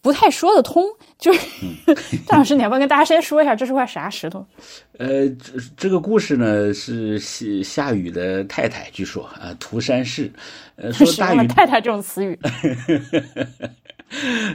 [0.00, 0.82] 不太说得通。
[1.18, 1.40] 就是，
[2.26, 4.44] 张老师，你要不要跟大家先说一下这是块啥石头？
[4.98, 10.32] 呃，这这个故事呢是夏夏雨的太太，据说啊，涂山氏，
[10.76, 12.38] 呃，说大 禹太太这种词语。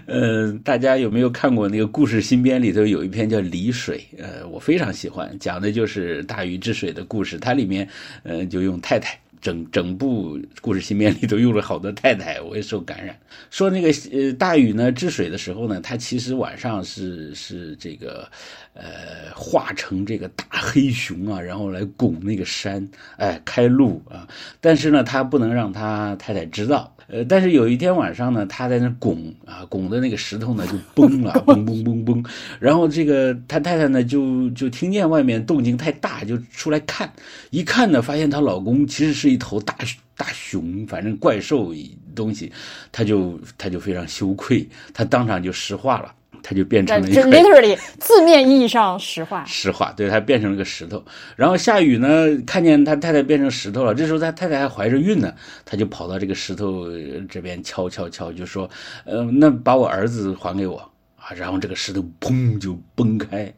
[0.05, 4.05] 呃，大家有没有看过那个故事新编里头有一篇叫《离水》？
[4.21, 7.37] 呃，我非常喜欢，讲的就是大禹治水的故事。
[7.37, 7.87] 它里面，
[8.23, 9.17] 呃，就用太太。
[9.45, 13.15] 整整部故事新编里都用了好多太太， 我也受感染。
[13.51, 18.27] 说那个呃大禹呢治水的时候呢，他其实晚上是是这个，
[18.73, 24.27] 呃化成这个大黑熊啊，然后来拱那个山，哎开路啊。
[24.59, 26.91] 但是呢，他不能让他太太知道。
[27.07, 32.25] 呃，但是有一天晚上呢，他在那拱啊，拱的那个石头呢就崩了，嘣嘣嘣嘣。
[32.59, 37.11] 然后这个他太太呢就就听见外面动静太大，就出来看。
[37.51, 39.75] 一看呢，发现她老公其实是一头大
[40.17, 41.73] 大熊，反正怪兽
[42.15, 42.51] 东西，
[42.91, 46.13] 她就她就非常羞愧，她当场就石化了。
[46.41, 51.03] 它就变成了一个 literally 字面意义上石化，石化，对，它变成了个石头。
[51.35, 56.87] 然后夏雨呢，看见他太太变成石头了，这时候他太太还怀着孕呢，他就跑到这个石头
[57.29, 58.69] 这边敲敲敲，就说
[59.05, 60.77] ：“呃，那把我儿子还给我
[61.17, 63.53] 啊！”然后这个石头砰就崩开。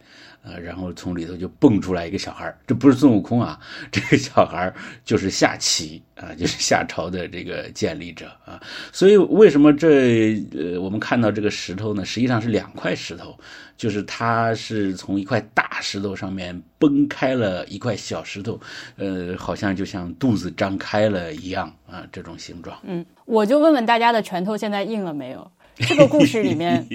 [0.48, 3.60] 啊，然后从里头就蹦出来一个小孩这不是孙悟空啊，
[3.92, 8.62] 这个小孩就是夏启啊，就是夏朝的这个建立者啊。
[8.94, 12.06] 所以为什么这呃我们看到这个石头呢？
[12.06, 13.38] 实际上是两块石头，
[13.76, 18.58] 就是它是从一块大石头上面崩开了一块小石头，
[18.96, 22.80] 呃，好像就像肚子张开了一样啊，这种形状。
[22.84, 25.52] 嗯，我就问问大家的拳头现在硬了没有？
[25.76, 26.88] 这个故事里面。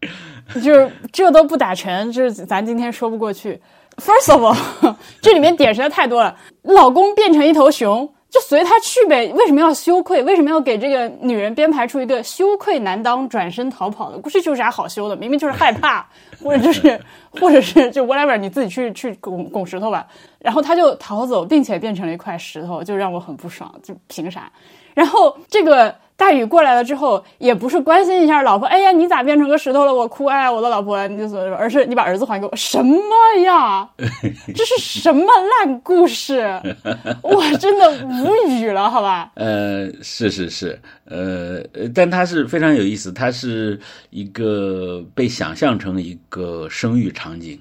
[0.54, 3.60] 就是这都不打成，就是咱今天说不过去。
[3.96, 6.36] First of all， 这里面点实在太多了。
[6.62, 9.32] 老公变成一头熊，就随他去呗。
[9.34, 10.22] 为什么要羞愧？
[10.22, 14.40] 为什么要给这个女人编排出一个羞愧难当、转身逃跑的故事？
[14.40, 15.16] 就是啥好羞的？
[15.16, 16.06] 明明就是害怕，
[16.42, 17.00] 或者就是，
[17.40, 20.06] 或者是就 whatever，你自己去去拱拱石头吧。
[20.38, 23.74] 然后他就逃走，并且变成了一块石头，就让我很不爽。
[23.82, 24.50] 就凭啥？
[24.94, 25.94] 然后这个。
[26.18, 29.94] 大禹过来了之后，也不是关心一下老婆，哎呀，你咋变成个石头了？
[29.94, 32.98] 我哭，哎呀，我的老婆，你就说，而是你把儿子还给我，什么
[33.44, 33.88] 呀？
[34.52, 36.60] 这是什么烂故事？
[37.22, 39.30] 我真的无语了，好吧？
[39.36, 41.62] 呃，是是是，呃，
[41.94, 43.78] 但它是非常有意思，它是
[44.10, 47.56] 一个被想象成一个生育场景。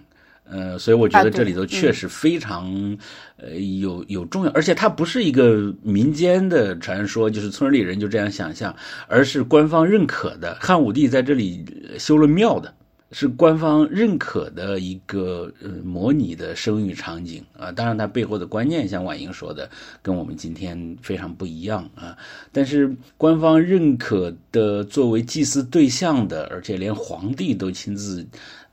[0.50, 2.98] 呃，所以我觉得这里头确实非常，
[3.39, 8.76] 呃，有有重要，而且它不是一个民间的传说，就是村里人就这样想象，
[9.08, 10.58] 而是官方认可的。
[10.60, 11.63] 汉武帝在这里
[12.00, 12.73] 修了庙的，
[13.12, 17.71] 是官方认可的一个呃模拟的生育场景啊。
[17.71, 19.69] 当然，它背后的观念像婉莹说的，
[20.02, 22.17] 跟我们今天非常不一样啊。
[22.52, 28.26] 但是官方认可的作为祭祀对象的，而且连皇帝都亲自。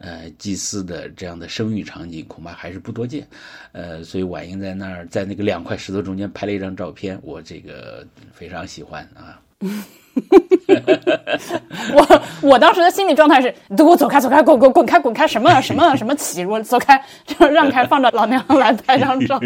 [0.04, 3.26] 呃，祭祀的这样的生育场景恐怕还是不多见，
[3.72, 9.40] 呃，所以婉英在那儿在那个两块石头中间拍了一张照片，我这个非常喜欢啊。
[11.94, 15.26] 我我当时的心理状态是：你给我走开，走开，滚滚滚开，滚开！
[15.26, 16.44] 什么什么什么起？
[16.44, 19.40] 我走开，就让开，放着老娘来拍张照。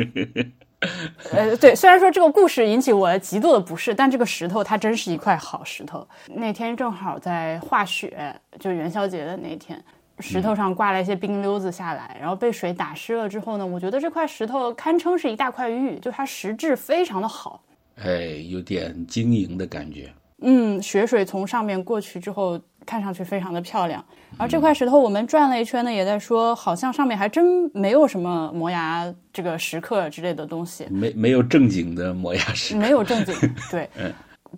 [1.32, 6.06] 呃，对，虽然说这个故事引起我极度的不适，但这个石头它真是一块好石头。
[6.26, 9.80] 那天正好在化雪，就元宵节的那天。
[10.20, 17.62] 石头上挂了一些冰溜子下来，然后被水打湿了之后呢，我觉得这块石头堪称是一大块玉，就它石质非常的好，
[18.02, 20.12] 哎，有点晶莹的感觉。
[20.40, 24.04] 嗯，雪水从上面过去之后，看上去非常的漂亮。
[24.37, 33.35] 而这块石头我们转了一圈呢，也在说，好像上面还真没有什么磨牙这个石刻之类的东西，没没有正经的磨牙石，没有正经，
[33.70, 33.88] 对。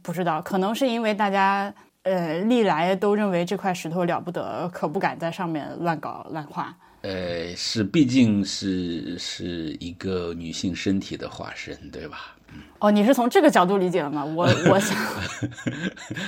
[0.03, 6.76] 不知道，可能是因为大家呃历来都认为这块石头了不得，可不敢在上面乱搞乱画。
[7.02, 12.36] 呃，是，毕竟是是一个女性身体的化身，对吧？
[12.78, 14.24] 哦，你是从这个角度理解的吗？
[14.24, 14.96] 我 我想，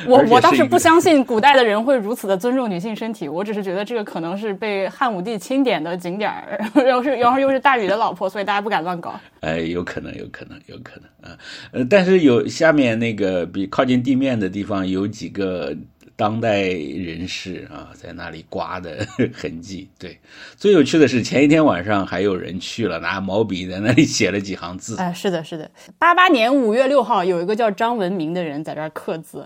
[0.06, 9.18] 我我倒是不相信古代的人会如此的尊重女性身体，我只是觉得这个可能是被汉武帝钦点的景点儿， 然后是然后又是大禹的老婆，所以大家不敢乱搞。
[9.40, 11.38] 哎，有可能，有可能，有可能啊。
[11.70, 15.74] 呃，但是有下面那个比靠近地面的地方有几个
[16.22, 19.04] 当代人士啊，在那里刮的
[19.34, 19.88] 痕迹。
[19.98, 20.16] 对，
[20.56, 24.94] 最有趣的是前一天晚上还有人去了，拿毛笔在那里写了几行字。
[24.98, 25.68] 哎、是的，是的。
[25.98, 29.44] 八八年五月六号，有一个叫张文明的人在这儿刻字，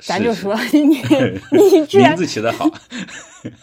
[0.00, 2.68] 咱就是说 你你你居然 名字起得好，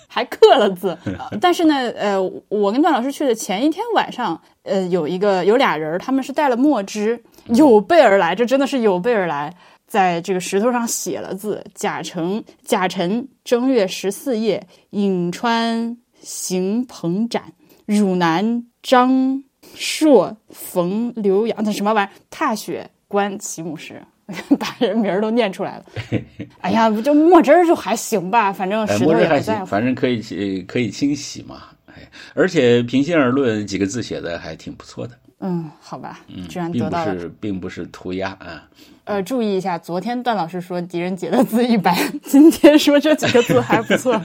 [0.07, 0.97] 还刻了字。
[1.03, 9.53] 呃但是呢，呃，我跟段老师去的前一天晚上，呃，有一个有俩人，他们是带了墨汁，有备而来，这真的是有备而来，
[9.93, 17.43] 在这个石头上写了字：甲辰甲辰正月十四夜，颍川行鹏展，
[17.85, 19.43] 汝南张
[19.75, 22.11] 硕冯刘洋，那什么玩意儿？
[22.31, 24.01] 踏雪观其母石。
[24.57, 25.85] 把人名儿都念出来了，
[26.61, 29.65] 哎呀，不就墨汁儿就还行吧，反正哎，石头也不在乎。
[29.67, 31.65] 反正可以呃可以清洗嘛。
[31.85, 35.15] 哎，而且平心而论，几个字写的还挺不错的。
[35.45, 37.19] 嗯，好吧，居然并不得到了。
[37.19, 38.63] 是并不是涂鸦啊。
[39.05, 44.21] 呃，注意一下，昨天段老师说狄仁杰的字一般， 今天说这几个字还不错。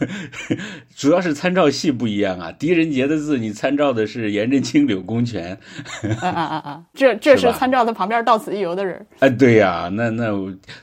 [0.94, 2.52] 主要是参照系不一样啊。
[2.52, 5.58] 狄仁杰的字，你参照的是颜真卿、柳公权。
[6.20, 6.82] 啊啊啊啊！
[6.92, 9.06] 这这是参照他旁边到此一游的人。
[9.20, 10.30] 啊，对呀、那那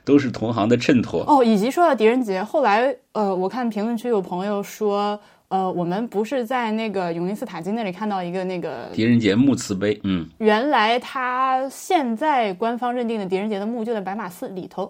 [0.03, 1.23] 都是同行的衬托。
[1.27, 5.19] 哦，以及说到狄仁杰，后来呃，我看评论区有朋友说，
[5.51, 14.89] 呃，我们不是在那个永宁寺塔金那里看到一个那个，狄仁杰墓祠碑，嗯，原来他现在官方认定的狄仁杰的墓就在白马寺里头。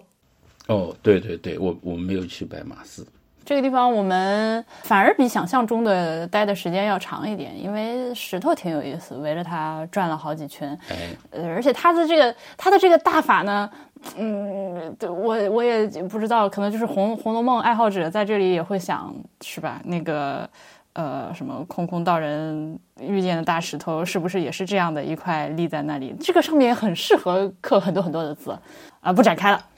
[0.68, 3.04] 哦，对对对，我我没有去白马寺。
[3.52, 10.70] 这个地方我们反而比想象中的待的时间要长一点，因为石头挺有意思，围着它转了好几圈。
[10.88, 10.96] 哎，
[11.32, 13.70] 呃，而且它的这个它的这个大法呢，
[14.16, 19.82] 嗯，对我我也不知道，可能就是红《红楼梦》爱好者在这里也会想，是吧？
[19.84, 20.48] 那个
[20.94, 26.16] 呃，什么空空道人遇见的大石头，是不是也是这样的一块立在那里？
[26.18, 28.58] 这个上面也很适合刻很多很多的字
[29.02, 29.62] 啊、不展开了。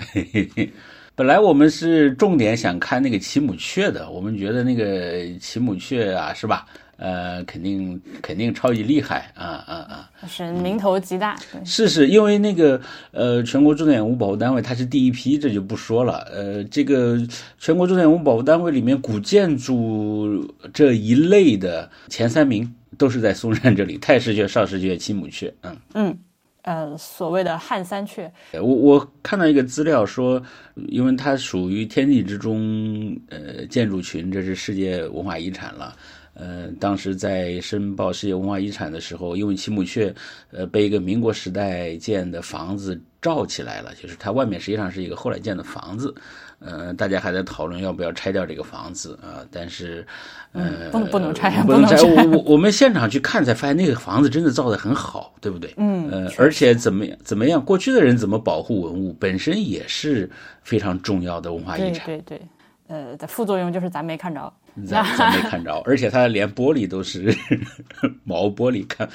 [1.16, 6.66] 本来我们是重点想看那个奇母雀的，我们觉得那个奇母雀啊，是吧？
[6.96, 10.10] 呃，肯定肯定超级厉害啊啊啊！
[10.28, 16.18] 是名头极大，对是是，因为那个呃，全国重点文物保护单位它是第一批，这就不说了。
[16.32, 17.18] 呃，这个
[17.58, 25.52] 全国重点文物保护单位里面古建筑这一类的前三名都是在嵩山这里，太师穴、少师穴、奇姆雀。
[25.62, 26.18] 嗯，嗯，
[26.64, 30.42] 呃，所谓的汉三阙，我我看到一个资料说，
[30.88, 35.94] 因为它属于天地之中呃建筑群，这是世界文化遗产了。
[36.32, 40.12] 呃，当时在申报世界文化遗产的时候，因为奇姆雀，
[40.50, 46.12] 呃，被一个民国时代建的房子罩起来了，就是它外面实际上是一个后来建的房子。
[46.60, 50.06] 呃，大家还在讨论要不要拆掉这个房子啊、但是，
[50.52, 51.96] 呃，不能不能拆不能拆。
[52.02, 55.74] 我我我们现场去看才发现，那个房子真的造的很好，对不对？
[55.76, 60.30] 嗯呃，而且怎么样怎么样，过去的人怎么保护文物，本身也是
[60.62, 62.06] 非常重要的文化遗对产。
[62.06, 62.40] 对对，
[62.88, 64.52] 呃，的副作用就是咱没看着。
[64.86, 67.34] 咱咱没看着，而且他连玻璃都是
[68.24, 69.08] 毛玻璃，看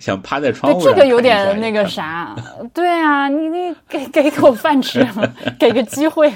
[0.00, 2.34] 想趴在窗对，户上这个有点那个啥，
[2.74, 5.06] 对啊，你你给给口饭吃，
[5.58, 6.30] 给个机会。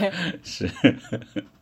[0.45, 0.69] 是，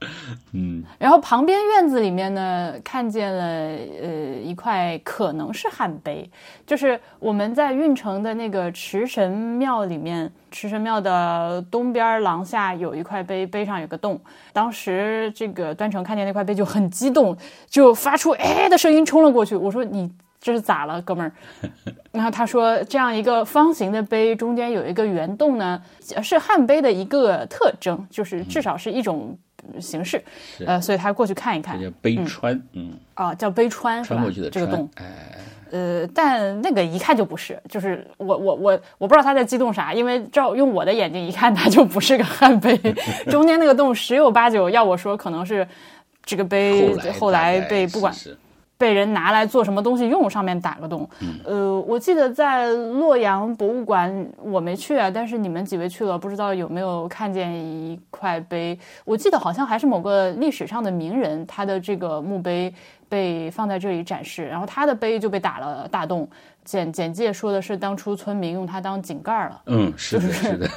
[0.53, 4.09] 嗯，然后旁边院子里面呢，看见了呃
[4.43, 6.31] 一块可能是汉碑，
[6.67, 14.21] 就是我们在运城的那个池神庙里面，池神庙的东边廊下有一块碑，碑上有个洞。
[14.53, 17.37] 当时这个端成看见那块碑就很激动，
[17.69, 19.57] 就发出哎的声音冲了过去。
[19.57, 20.11] 我说你。
[20.41, 21.33] 这是咋了，哥们儿？
[22.13, 25.83] 然后他说，这样一个方形的碑中间有一个圆洞呢，
[26.23, 29.37] 是汉碑的一个特征，就是至少是一种
[29.81, 30.23] 形式。
[30.67, 34.51] 呃，所以他过去看一看这，叫碑川，嗯，啊，叫碑川穿过去的？
[34.51, 35.05] 这个洞，，哎，
[35.71, 42.77] 呃，但那个一看就不是，就是我我我我不知道他在激动啥，因为照用我的眼睛一看，他就不是个汉碑，
[43.31, 45.67] 中间那个洞十有八九，要我说可能是
[46.25, 48.39] 这个碑后来后来被不管是是
[48.79, 51.07] 被人拿来做什么东西用，上面打个洞。
[51.45, 58.79] 呃，我记得在洛阳博物馆，我没去啊，但是你们几位去了，不知道有没有看见一块碑？
[59.05, 62.73] 我记得好像还是某个历史上的名人，他的这个墓碑
[63.09, 66.29] 被放在这里展示，然后他的碑就被打了大洞。
[66.65, 69.63] 简简介说的是，当初村民用它当井盖儿了。
[69.67, 70.69] 嗯，是的，就是是的，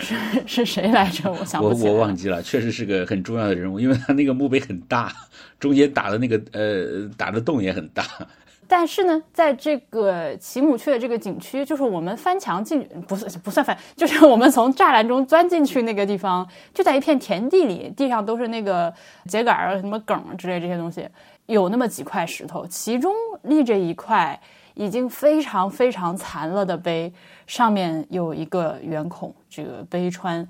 [0.00, 0.14] 是
[0.46, 1.30] 是谁来着？
[1.30, 1.70] 我想我。
[1.74, 5.12] 我忘记了，确实是个很重要的人物，因为他那个墓碑很大，
[5.58, 8.04] 中间打的那个呃打的洞也很大。
[8.66, 18.92] 但是呢，在这个奇姆雀这个景区，就是我们翻墙进，不是不算翻，就是我们从栅栏中钻进去那个地方，就在一片田地里，地上都是那个
[19.28, 21.04] 秸秆儿、什么梗之类这些东西，
[21.46, 24.40] 有那么几块石头，其中立着一块
[24.74, 27.12] 已经非常非常残了的碑，
[27.46, 30.46] 上面有一个圆孔，这个碑穿。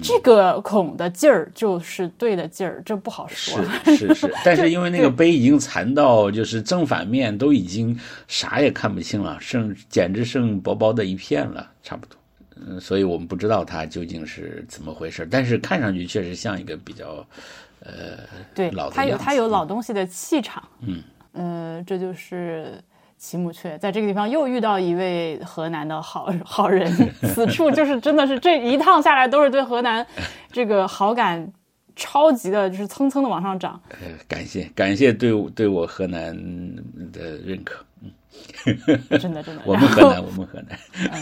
[0.00, 3.60] 这个孔的劲儿就是对的劲儿，这不好说。
[3.84, 7.98] 是是是， 但是因为那个碑已经残到就是正反面都已经
[8.28, 12.16] 啥也看不清了，剩简直剩薄薄的一片了，差不多。
[12.54, 17.26] 嗯，所以我们不知道它究竟是怎么回事，但是看上去确实像一个比较
[17.80, 18.18] 呃
[18.54, 20.62] 对老，的它有它有老东西的气场。
[20.82, 22.80] 嗯，呃，这就是
[23.22, 26.92] 奇姆雀，在这个地方又遇到一位河南的好好人，
[27.22, 30.04] 此处就是真的是这一趟下来都是对河南
[30.50, 31.52] 这个好感
[31.94, 33.80] 超级的，就是蹭蹭的往上涨。
[33.90, 36.36] 呃，感谢感谢对对我河南
[37.12, 37.84] 的认可。
[39.20, 39.62] 真的真的。
[39.66, 40.76] 我们河南，我们河南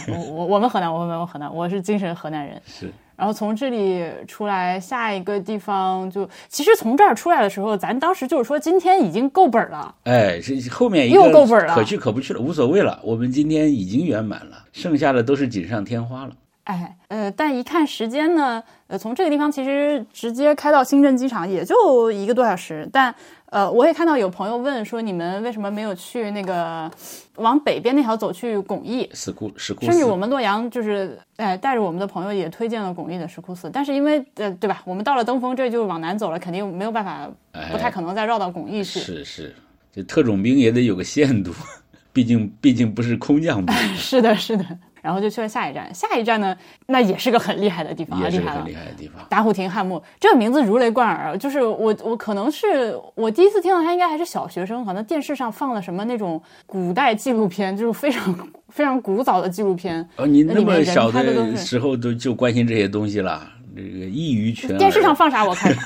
[0.07, 2.59] 嗯，我我我们河南，我们我河南，我是精神河南人。
[2.65, 2.91] 是
[3.21, 9.93] 然后从这里出来，下一个地方就其实从这儿出来的时候，咱当时就是说今天已经够本儿了。
[10.05, 12.99] 哎，这后面又够本儿了可去可不去了，无所谓了。
[13.03, 16.31] 我们今天已经圆满了，剩下的都是锦上添花了。
[16.71, 22.87] 哎，呃，但一看时间呢，呃，从这个地方其实直接开到新郑机场也就一个多小时。
[22.93, 23.13] 但
[23.47, 26.89] 呃，我也看到有朋友问说，你们为什么没有去那个
[27.35, 29.09] 往北边那条走去巩义？
[29.13, 34.81] 石窟石窟甚至我们洛阳就是，哎，带着我们的朋友也推荐了巩义的石窟寺，但是因为呃，对吧？
[34.85, 37.29] 我们到了登封，这就往南走了，肯定没有办法，
[37.69, 39.01] 不太可能再绕到巩义去。
[39.01, 39.55] 是是，
[39.93, 41.51] 这特种兵也得有个限度，
[42.13, 44.65] 毕竟毕竟不是空降兵， 是的，是的。
[45.01, 46.55] 然后就去了下一站，下一站呢，
[46.87, 48.65] 那也是个很厉害的地方啊，厉害了也是个很。
[48.65, 49.25] 厉害的地方。
[49.29, 60.07] 打虎亭汉墓这个名字如雷贯耳，就是我我可能是我第一次听到它，应该还是小学生，可能电视上放了什么那种古代纪录片，就是非常非常古早的纪录片。
[60.17, 64.79] 哦，你那么小的时候都就关心这些东西了，这个异于全耳。
[64.79, 65.81] 电视上放啥我看啥，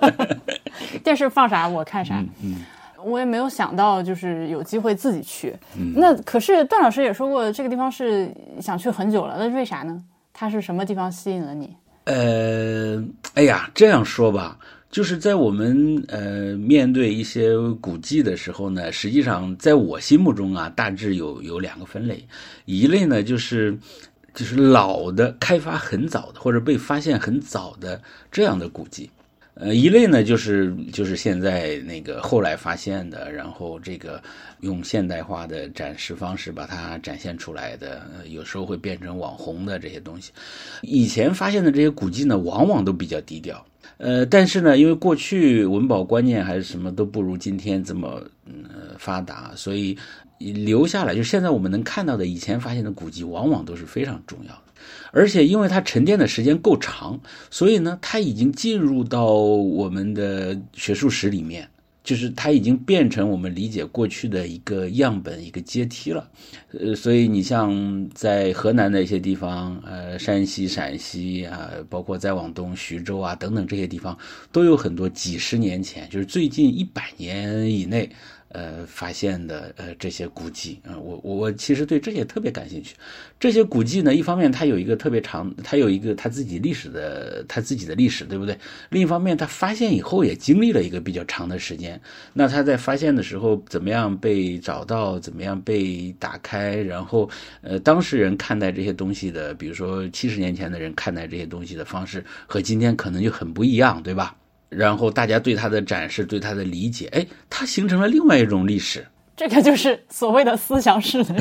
[1.04, 2.22] 电视放啥我看啥。
[3.04, 5.54] 我也没有想到，就是有机会自己去。
[5.94, 10.02] 那可是段老师也说过，这个地方是想去很久了，那为啥呢？
[10.32, 11.74] 它是什么地方吸引了你？
[12.04, 14.58] 呃，哎呀，这样说吧，
[14.90, 22.26] 就是在我们呃面对一些古迹的时候呢，实际上在我心目中啊，大致有有两个分类，
[22.64, 23.76] 一类呢就是
[24.34, 28.00] 就是老的、开发很早的或者被发现很早的
[28.32, 29.10] 这样的古迹。
[29.60, 34.22] 呃，一类呢就是就是现在那个后来发现的，然后这个
[34.60, 40.32] 用现代化的展示方式把它展现出来的，有时候会变成网红的这些东西。
[40.80, 43.62] 以前发现的这些古迹呢，往往都比较低调。
[43.98, 49.94] 呃，但是呢，因为过去文保观念还是什么都不如今天这么嗯、呃发达，所以
[50.38, 54.69] 留下来就现在我们能看到的以前发现的古迹，往往都是非常重要的。
[55.12, 57.20] 而且因为它沉淀的时间够长，
[57.50, 61.68] 所以呢，它已经进入到我们的学术史里面，
[62.04, 66.28] 就是它已经变成我们理解过去的一个样本、一个阶梯了。
[66.78, 74.16] 呃，所以你像在河南的一些地方，呃，山西、陕西啊，包括再往东徐州啊等等这些地方，
[74.52, 78.08] 都有很多几十年前，就是最近一百年以内。
[78.52, 82.96] 呃，发现的呃这些古迹啊、我我我其实对这些特别感兴趣。
[83.38, 88.58] 这些古迹呢，一方面它有一个特别长，它有一个它自己历史的它自己的历史，对不对？
[88.88, 92.00] 另一方面，它发现以后也经历了一个比较长的时间。
[92.32, 97.30] 那它在发现的时候，怎么样被找到，怎么样被打开，然后
[97.62, 104.34] 呃，当事人看待这些东西的，比如说七十年前的人看待这些东西的方式，和今天可能就很不一样，对吧？
[104.70, 109.06] 然后大家对他的展示，对他的理解，哎，它形成了另外一种历史。
[109.36, 111.34] 这个就是所谓的思想史的。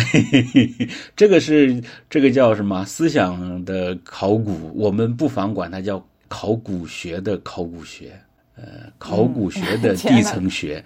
[1.16, 4.72] 这个是这个叫什么思想的考古？
[4.74, 8.18] 我们不妨管它叫考古学的考古学，
[8.56, 8.64] 呃，
[8.98, 10.82] 考古学的地层学。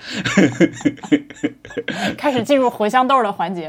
[2.18, 3.68] 开始进入茴香豆的环节。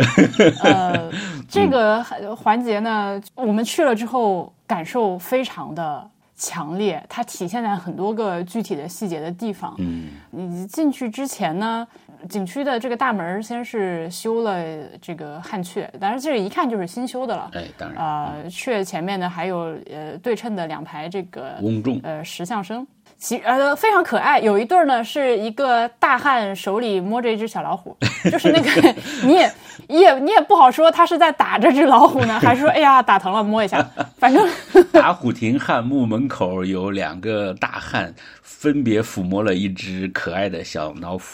[0.62, 1.12] 呃，
[1.47, 2.03] 这个
[2.35, 9.74] 环节呢，我们去了之后感受非常的强烈，它体现在很多个具体的细节的地方。
[9.78, 11.87] 嗯，你进去之前呢，
[12.28, 14.62] 景区的这个大门先是修了
[15.01, 17.51] 这个汉阙，当然这个一看就是新修的了。
[17.55, 22.87] 哎，当然，呃，阙前面呢还有呃对称的两排这个翁仲，呃石像生，
[23.18, 24.38] 其呃非常可爱。
[24.38, 27.96] 有一对儿呢是一个大汉手里摸着一只小老虎，
[28.30, 28.94] 就是那个
[29.24, 29.52] 你也
[29.88, 33.84] 你也也你也不好说，他是在打这只老虎呢， 还是说哎呀打疼了摸一下，
[34.18, 34.46] 反正
[34.92, 41.24] 打虎亭汉墓门口有两个大汉，分别抚摸了一只可爱的小老虎。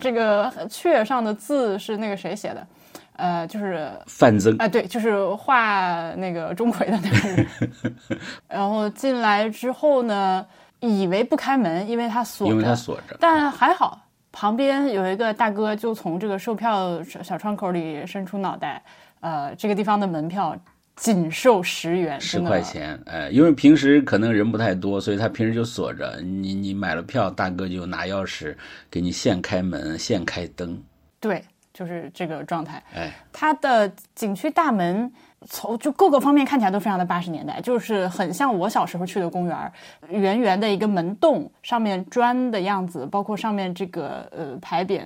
[0.00, 2.66] 这个雀上的字是那个谁写的？
[3.18, 7.46] 呃，就是范增啊，对，就是画那个钟馗的那个人。
[8.48, 10.46] 然后进来之后呢，
[10.78, 14.00] 以为不开门，因为他锁着，因为他锁着，但还好，
[14.30, 18.80] 旁边有一个大哥就从这个售票小窗口里伸出脑袋。
[19.18, 20.56] 呃，这个地方的门票
[20.94, 22.96] 仅售十元，十块钱。
[23.06, 26.20] 哎，因为平时可能人不太多，所以他平时就锁着。
[26.22, 28.54] 你你买了票，大哥就拿钥匙
[28.88, 30.80] 给你现开门、现开灯。
[31.18, 31.42] 对。
[31.78, 35.12] 就是这个状态，哎，它的景区大门
[35.46, 39.72] 从就各个方面看起来都非常的八十年代，就是很像我小时候去的公园，
[40.08, 45.02] 圆圆的一个门洞，上面砖的样子，包括上面这个呃牌匾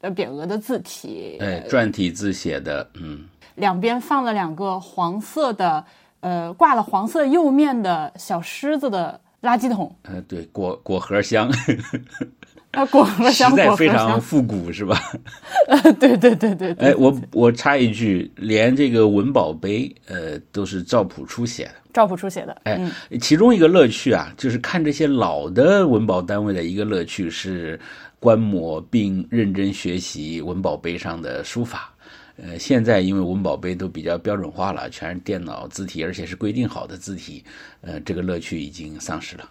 [0.00, 5.84] 呃匾额的字体，哎，篆体字写的，嗯，两边放了两个黄色的
[6.20, 11.52] 呃挂了黄色釉面的小狮子的垃圾桶，呃，对，果果核箱。
[12.74, 15.00] 啊，果核香，实在非常复古，是吧？
[15.68, 16.72] 呃，对对对对。
[16.74, 21.74] 哎，我我插一句，连这个文保碑，呃，都是赵朴初写的。
[21.92, 22.56] 赵朴初写的。
[22.64, 22.80] 哎，
[23.20, 27.78] 其中一个乐趣啊，就是看这些老的文保单位的一个乐趣是
[28.18, 31.90] 观摩并认真学习文保碑上的书法。
[32.36, 37.44] 呃，现在因为文保碑都比较标准化了，全是电脑字体，而且是规定好的字体，
[37.80, 39.48] 呃，这个乐趣已经丧失了。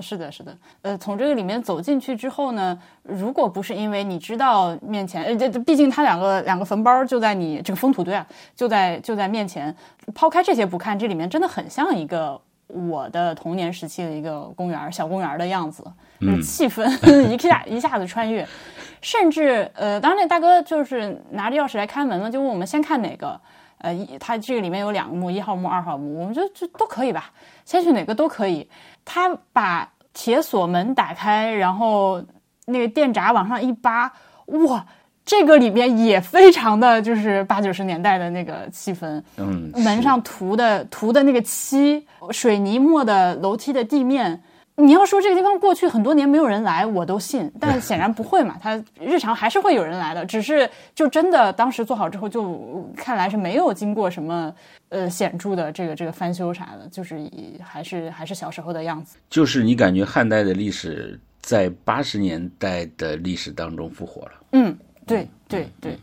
[0.00, 9.74] 是的，是的，呃，从这个里面走进去之后呢，如果不是因为你知道面前，呃，这毕竟它两个两个坟包就在你这个封土堆啊，就在就在面前，
[10.14, 15.84] 抛开这些不看，这里面真的很像一个我的童年时期的一个公园小公园的样子，
[16.42, 16.86] 气氛
[17.32, 18.46] 一下一下子穿越，
[19.00, 23.40] 甚至呃，当时那大哥就是拿着钥匙来开门了，就问我们先看哪个，
[23.78, 27.30] 呃，一他这个里面有两个墓，一号墓、二号墓，我们就就都可以吧，
[27.64, 28.68] 先去哪个都可以。
[29.04, 32.22] 他把铁锁门打开，然后
[32.66, 34.12] 那个电闸往上一扒，
[34.46, 34.84] 哇，
[35.24, 39.22] 这个里面也非常的就是八九十年代的那个气氛。
[39.36, 44.42] 嗯，门上涂的涂的那个漆，水泥抹的楼梯的地面。
[44.76, 47.50] 你要说这个地方过去很多年没有人来，我都信。
[47.58, 54.54] 但 显然不会嘛，他日常还是会有人来的，只是就真的当时做好之后，就看来是没有经过什么
[54.90, 57.26] 呃显著的这个这个翻修啥的，就是
[57.62, 59.16] 还是还是小时候的样子。
[59.30, 64.32] 就是你感觉汉代的历史在八十年代的历史当中复活了。
[64.52, 65.98] 嗯，对对对，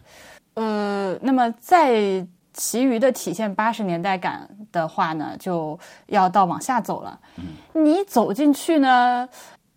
[0.55, 2.25] 呃，那么在。
[2.53, 5.77] 其余的体现八十年代感的话呢，就
[6.07, 7.19] 要到往下走了。
[7.73, 9.27] 你走进去呢，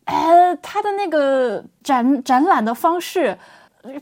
[0.05, 3.39] 哎，他的那个展展览的方式，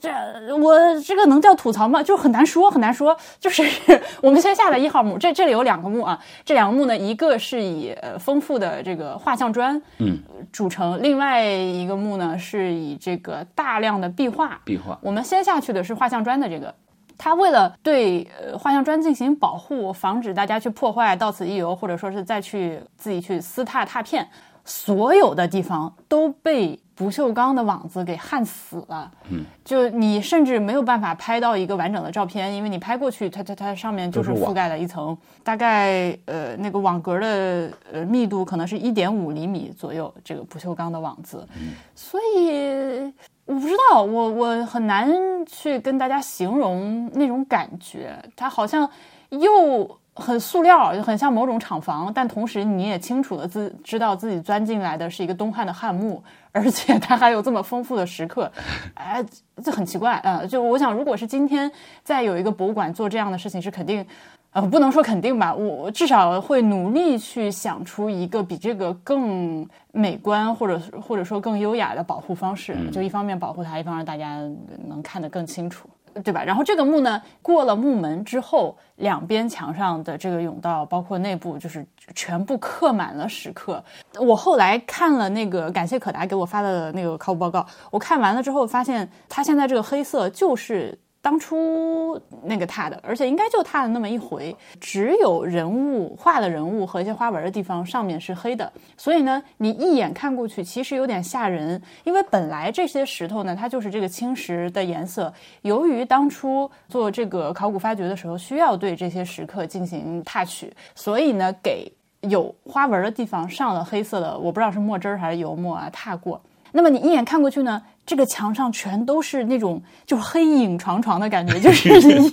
[0.01, 0.11] 这
[0.57, 2.03] 我这个能叫吐槽吗？
[2.03, 3.17] 就很难说，很难说。
[3.39, 3.63] 就是
[4.21, 10.19] 我们先下来一号墓，这这里有两个墓啊，这两个墓呢，一个是以呃丰富的这个画像砖嗯
[10.53, 14.61] 组成，另外一个墓呢是以这个大量的壁画。
[14.65, 14.99] 壁画。
[15.01, 16.75] 我们先下去的是画像砖的这个。
[17.17, 24.29] 他为了对呃画像砖进行保护，防止大家去破坏，到此一游，或者说是再去自己去撕踏踏片，
[24.65, 29.11] 所有的地方都被不锈钢的网子给焊死了。
[29.31, 43.13] 嗯，就你甚至没有办法拍到一个完整的照片，因为你拍过去，它它它上面就是覆盖了一层，大概呃那个网格的呃密度可能是一点五厘米左右，这个不锈钢的网子，嗯所以。
[43.47, 45.09] 我不知道，我我很难
[45.47, 48.17] 去跟大家形容那种感觉。
[48.35, 48.89] 它好像
[49.31, 56.23] 又很塑料，就很像某种厂房，但同时你也清楚的自知道自己钻进来的是一个东汉的汉墓，
[56.53, 58.51] 而且它还有这么丰富的石刻，
[58.95, 59.23] 哎，
[59.63, 60.47] 这很奇怪啊！
[60.47, 61.71] 就我想，如果是今天
[62.03, 64.07] 再有一个博物馆做这样的事情，是肯定。
[64.55, 72.77] 呃，不能说肯定吧，我至少会努力去想出一个比这个更美观，或者或者说更优雅的保护方式。
[72.93, 74.39] 就一方面保护它，一方面大家
[74.87, 75.89] 能看得更清楚，
[76.23, 76.45] 对吧？
[76.45, 81.85] 然后这个墓呢，过了墓门之后，两边墙上的这个甬道，包括内部，就是
[82.15, 83.83] 全部刻满了石刻。
[84.21, 90.97] 我后来看了那个，感谢可达给我发的那个考古报告，我看完了之后发现，它现在这个黑色就是。
[91.25, 116.39] 当初那个踏的，而且应该就踏了那么一回，只有人物画的人物和一些花纹的地方上面是黑的，所以呢，你一眼看过去其实有点吓人，因为本来这些石头呢，它就是这个青石的颜色，由于当初做这个考古发掘的时候需要对这些石刻进行踏取，所以呢，给有花纹的地方上了黑色的，我不知道是墨汁儿还是油墨啊，踏过。
[116.77, 121.89] 那么你一眼看过去呢，这个墙上全都是那种就是黑影幢幢的感觉，就是
[122.21, 122.31] 一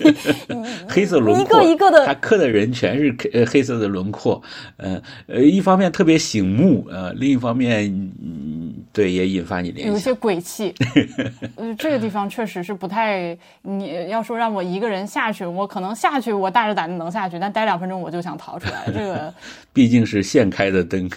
[0.87, 4.41] 黑色轮廓，一个一个的他刻的人全是呃黑色的轮廓，
[4.77, 7.85] 呃呃，一方面特别醒目，呃，另一方面，
[8.21, 9.93] 嗯，对，也引发你联想。
[9.93, 10.73] 有些鬼气。
[11.55, 18.83] 呃，这个地方确实是不太，你要说让我一个人下去，我可能下去，我大着胆子能下去，但待两分钟我就想逃出来。
[18.87, 19.33] 这个
[19.71, 21.09] 毕竟是现开的灯，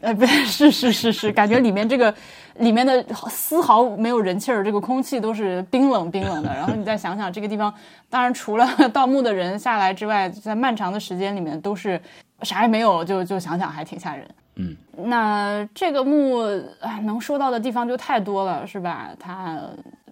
[0.00, 2.14] 呃，不是是是是，感觉里面这个
[2.58, 6.48] 里面的丝毫没有人气儿，这个空气都是冰冷冰冷的。
[6.54, 7.72] 然后你再想想这个地方，
[8.08, 12.00] 当然除了盗墓的人下来之外，在漫长的时间里面都是
[12.42, 14.28] 啥也没有，就就想想还挺吓人。
[14.60, 16.38] 嗯，那这个墓
[16.80, 19.10] 啊，能说到的地方就太多了，是吧？
[19.18, 19.60] 它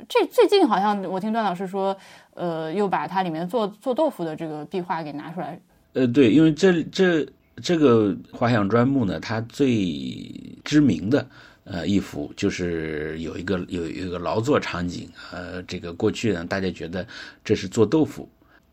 [0.08, 1.96] 这最近好像我听段老师说，
[2.34, 5.58] 呃，又把它里面做做豆腐的这个壁画给拿出来。
[5.94, 7.26] 呃，对，因为这这
[7.60, 11.26] 这个画像砖墓呢，它最知名的
[11.66, 17.06] 呃一幅就是有一个有一个劳作场景，呃，这个过去呢，大家觉得
[17.44, 18.28] 这是做豆腐。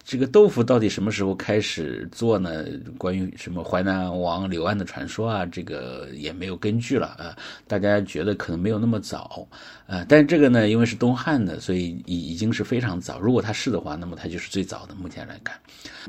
[0.05, 2.65] 这个豆腐到底什么时候开始做呢？
[2.97, 7.35] 关于什么淮南王刘安的传说啊，这个也没有根据了啊。
[7.67, 9.47] 大家觉得可能没有那么早，
[9.87, 13.17] 啊，但是这个呢，因为是东汉的，所以已已经是非常早。
[13.17, 14.93] 如果它是的话，那么它就是最早的。
[14.93, 15.57] 目前来看，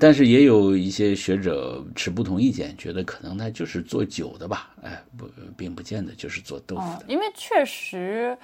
[0.00, 4.70] 但是也有一些学者持不同意见，觉得可能它就是做酒的吧？
[4.82, 5.24] 哎，不，
[5.56, 7.04] 并不见得就是做豆腐的。
[7.06, 8.36] 因为确实，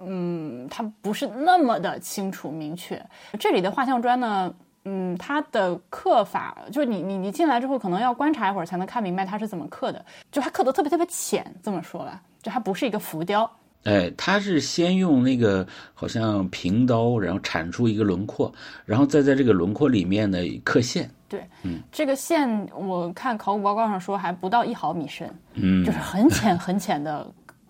[0.00, 3.04] 嗯，它不是那么的清楚明确。
[3.40, 4.54] 这里的画像砖呢？
[4.84, 10.04] 嗯，它的刻法就是你你你进来之后，可能要观察一会儿才能看明白它是怎么刻的。
[10.30, 13.50] 就它刻的特别特别浅，这么说吧，就它不是一个浮雕。
[13.84, 18.52] 哎，它是先用那个好像平刀，然后铲出一个轮廓，
[18.86, 21.10] 然后再在这个轮廓里面呢刻线。
[21.28, 27.26] 对，嗯，这个线我看考古报告上说还不到一毫米深，嗯，就是很浅很浅的。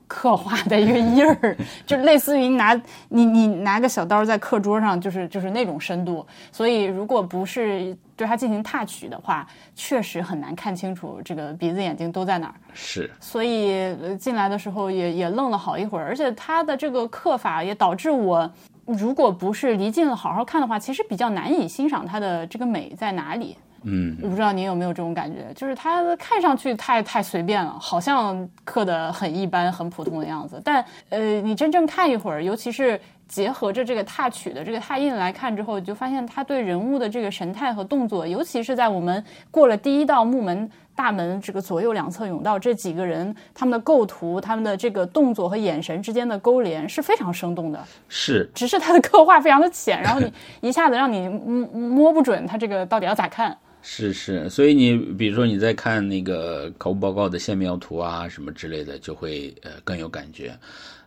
[0.06, 2.74] 刻画的一个印儿， 就类似于拿
[3.08, 6.26] 你你拿个小刀在课桌上，就是就是那种深度。
[6.52, 12.54] 所以如果不是对它进行踏取的话，确实很难看清楚这个鼻子眼睛都在哪儿。
[12.72, 18.48] 是，所以进来的时候也也愣了好一会儿，而且它的这个刻法也导致我，
[18.86, 23.56] 如果不是离近了好好看的话，其实比较难以欣赏它的这个美在哪里。
[23.84, 30.60] 嗯，我不知道您有没有这种感觉，就是它看上去太太随便了，好像刻的很一般、很普通的样子。
[30.64, 47.84] 但呃，你真正看一会儿，尤其是结合着这个拓取的这个拓印来看之后，你就发现他对人物的这个神态和动作，尤其是在我们过了第一道木门大门这个左右两侧甬道这几个人他们的构图、他们的这个动作和眼神之间的勾连是非常生动的。
[48.08, 53.54] 是，只是他的刻画非常的浅，然后你一下子让你摸摸不准他这个到底要咋看。
[53.86, 60.58] 是是，所以你比如说你在看那个考古报告的线描图啊什么之类的，就会呃更有感觉。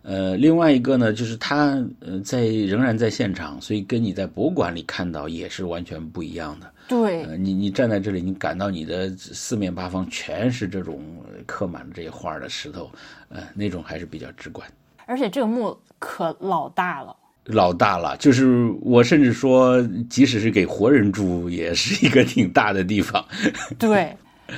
[0.03, 6.71] 呃，另外一个呢，就是他呃在仍然在现场，所以跟你在博物馆里看到也是完全不一样的。
[6.87, 11.03] 对，你你站在这里，你感到你的四面八方全是这种
[11.47, 12.89] 刻满这些画的石头，
[13.29, 14.65] 呃，那种还是比较直观。
[15.07, 17.13] 而且这个墓可老大了。
[17.47, 23.23] 老大了，就是我甚至说，即使是给活人住，也是一个挺大的地方。
[23.79, 24.15] 对，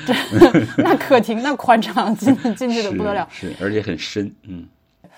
[0.08, 0.16] 对，
[0.78, 4.34] 那客厅那宽敞，进进去的不得了，是，而且很深。
[4.48, 4.66] 嗯，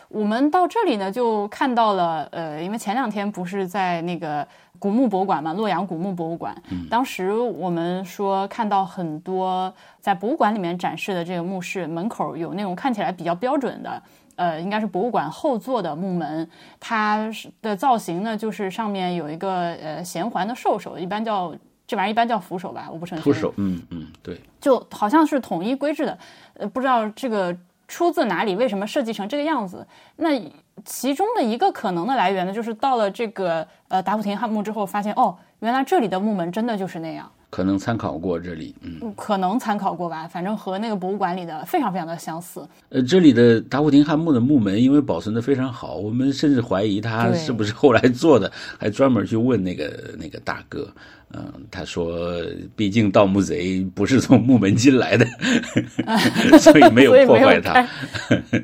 [0.10, 4.46] 我们到这里呢，就看到了，呃，因为前两天不是在那个
[4.78, 6.54] 古墓博物馆嘛，洛阳古墓博物馆，
[6.90, 14.02] 当时我们说看到很多在博物馆里面展示的这个墓室门口有那种看起来比较标准的。
[14.42, 17.30] 呃，应该是博物馆后座的木门，它
[17.62, 21.54] 的造型呢，就是上面有一个呃衔环的兽首，一般叫
[21.86, 23.24] 这玩意儿一般叫扶手吧，我不承认。
[23.24, 26.18] 扶手，嗯嗯，对，就好像是统一规制的，
[26.56, 27.56] 呃，不知道这个
[27.88, 29.86] 出自哪里，为什么设计成这个样子？
[30.16, 30.42] 那
[30.84, 37.32] 其中的一个可能的来源呢，就是到了这个呃达普廷汉墓之后，发现哦，原来这里的木门真的就是那样。
[37.52, 42.66] 可能参考过这里，嗯，可能参考过吧，反正和那个博物馆里的非常非常的相似。
[42.90, 48.50] 呃，这里的达普廷汉墓的墓门因为保存的非常好，我们甚至怀疑他是不是后来做的，
[48.80, 50.88] 还专门去问那个那个大哥，
[51.34, 52.42] 嗯，他说，
[52.74, 55.26] 毕竟盗墓贼不是从木门进来的，
[56.58, 57.86] 所以没有破坏它。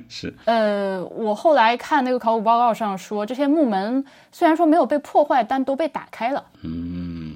[0.08, 0.34] 是。
[0.46, 6.42] 呃，我后来看那个考古报告上说，这些木门虽然说没有被破坏，但都被打开了。
[6.62, 7.34] 嗯。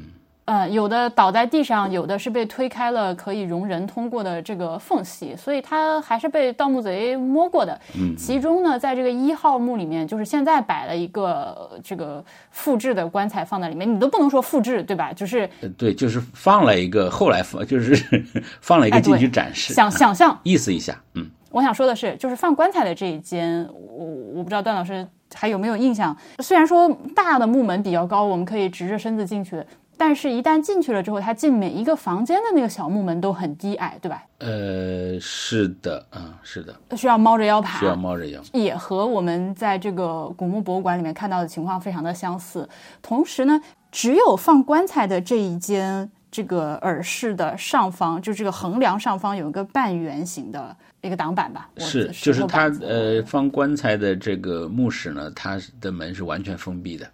[0.52, 7.80] 呃，有的倒在地上，有的是被推开了可以容人通过的这个缝隙，所以它还是被盗墓贼摸过的。
[7.98, 15.14] 嗯，其中呢，在这个一号墓里面，就是现在摆了一个这个复制的棺材放在里面，你都不能说复制，对吧？
[15.14, 17.96] 就是对，就是放了一个，后来放就是
[18.60, 26.14] 放了一个进去展示，想想象意思一下，嗯，我想说的是，就是放棺材的这一间，我我不知道段老师还有没有印象。
[26.40, 29.64] 虽然说大的木门比较高，我们可以直着身子进去，
[30.04, 34.24] 但是一旦进去了之后，它进每一个房间的那个小木门都很低矮，对吧？
[34.40, 42.68] 呃，是的，嗯，是的，需要猫着腰爬，需要猫着腰，也和我们在这个古墓博物馆里面看到的情况非常的相似。
[43.00, 46.10] 同时呢，只有放棺材的这一间。
[46.32, 51.70] 这个耳室的上方，就这个横梁上方有一个半圆形的一个挡板吧？
[51.76, 57.06] 是，就是它呃放棺材的这个墓室呢，它的门是完全封闭的，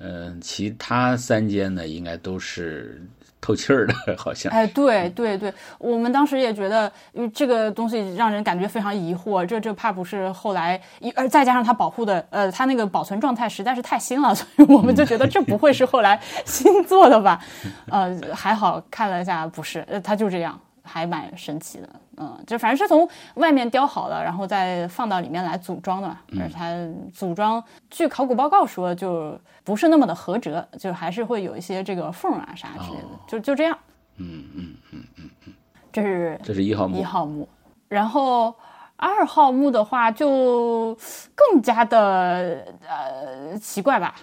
[0.00, 3.02] 嗯，其他三间呢应该都是。
[3.44, 4.52] 透气儿的，好像。
[4.52, 10.80] 哎，对对对，我们当时也觉得，因为这个东西让人感觉非常疑惑，这这怕不是后来，
[11.16, 17.44] 而，再加上它保护的，呃，它那个保存状态实在是太新了，所以我们就觉得这不会是后来新做的吧？
[17.90, 20.56] 呃，还好看了一下，不是，呃，它就这样。
[20.82, 26.18] 还蛮神奇的，嗯，就反正是从外面雕好了，然后再放到里面来组装的嘛。
[26.40, 26.74] 而它
[27.12, 33.78] 组装，据考古报告说，就不是那么的合辙，就还是会有一些这个缝啊啥之类的，就就这样。
[34.16, 35.52] 嗯嗯嗯嗯嗯，
[35.92, 37.48] 这是这是一号墓，一号墓。
[37.88, 38.54] 然后
[38.96, 40.96] 二号墓的话，就
[41.34, 44.14] 更加的呃奇怪吧。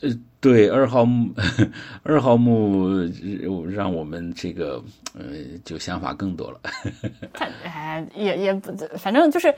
[0.00, 0.08] 呃，
[0.40, 1.30] 对，二号墓，
[2.02, 2.88] 二号墓
[3.68, 4.82] 让我们这个
[5.14, 5.24] 呃，
[5.64, 6.60] 就想法更多了。
[7.34, 9.54] 他哎，也也不，反正就是，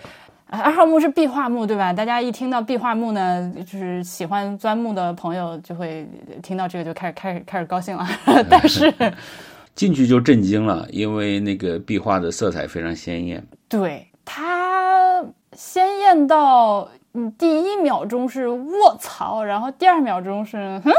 [0.46, 1.92] 二号墓是壁画墓，对吧？
[1.92, 6.06] 大家一听到壁画墓呢，就是喜欢钻墓的朋友就会
[6.42, 8.06] 听到这个就开始开始开始高兴了。
[8.50, 8.92] 但是
[9.76, 13.46] 进去就震惊了，因为那个壁画的色彩非常鲜艳。
[13.68, 16.90] 对，它鲜艳到。
[17.18, 20.92] 嗯，第一秒钟是卧槽，然后第二秒钟是哼，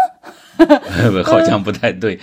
[1.24, 2.20] 好像不太对，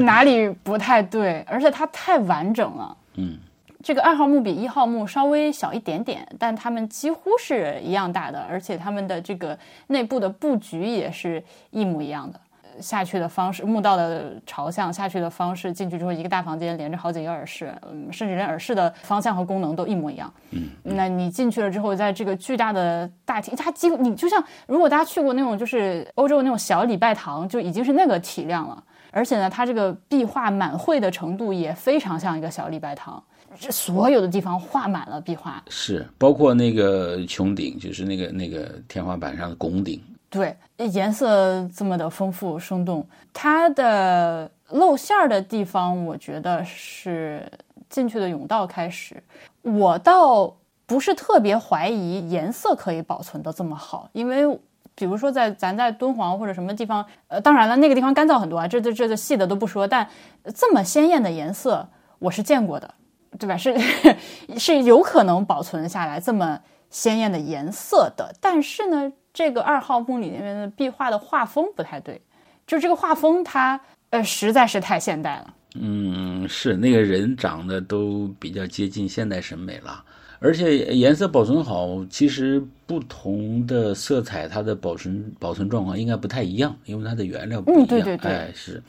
[0.00, 1.44] 哪里不太对？
[1.46, 2.96] 而且它太完整了。
[3.16, 3.36] 嗯，
[3.82, 9.58] 这个二号墓比一号墓稍微小一点点，但它们几乎是一样大的，而且它们的这个
[9.88, 12.40] 内部的布局也是一模一样的。
[12.80, 20.32] 下去的方式，墓道的朝向下去的方式，进去之后一个大房间连着好几个耳室，嗯，甚至连耳室的方向和功能都一模一样。
[20.50, 28.82] 嗯，那你进去了之后，在这个巨大的大厅，它几乎你就像如果大家去过那种就是欧洲那种小礼拜堂，就已经是那个体量了。
[29.10, 33.22] 而且呢，它这个壁画满绘的程度也非常像一个小礼拜堂，
[33.58, 40.02] 这所有的地方画满了壁画，是包括那个穹顶，就是那个那个天花板上的拱顶。
[40.28, 47.50] 对，颜色这么的丰富生动，它的露馅儿的地方，我觉得是
[47.88, 49.22] 进去的甬道开始。
[49.62, 50.54] 我倒
[50.84, 54.46] 不是特别怀疑颜色可以保存的这么好，因为
[54.94, 60.06] 比如说在咱在敦煌或者什么地方，呃，当然了，那个地方干燥很多啊，这这这细的都不说，但
[60.54, 62.92] 这么鲜艳的颜色我是见过的，
[63.38, 63.56] 对吧？
[63.56, 63.74] 是
[64.58, 66.60] 是有可能保存下来这么
[66.90, 69.12] 鲜艳的颜色的，但是呢。
[69.36, 72.18] 这个二号墓里面的壁画的画风不太对，
[72.66, 73.78] 就这个画风它
[74.08, 75.54] 呃实在是太现代了。
[75.78, 80.02] 嗯，是那个人长得都比较接近现代审美了，
[80.38, 87.84] 而且颜色保存好，其实不同的色彩它的保存保存状况应该不太一样，因为它的原料不一样。
[87.84, 88.82] 嗯，对对对，哎是。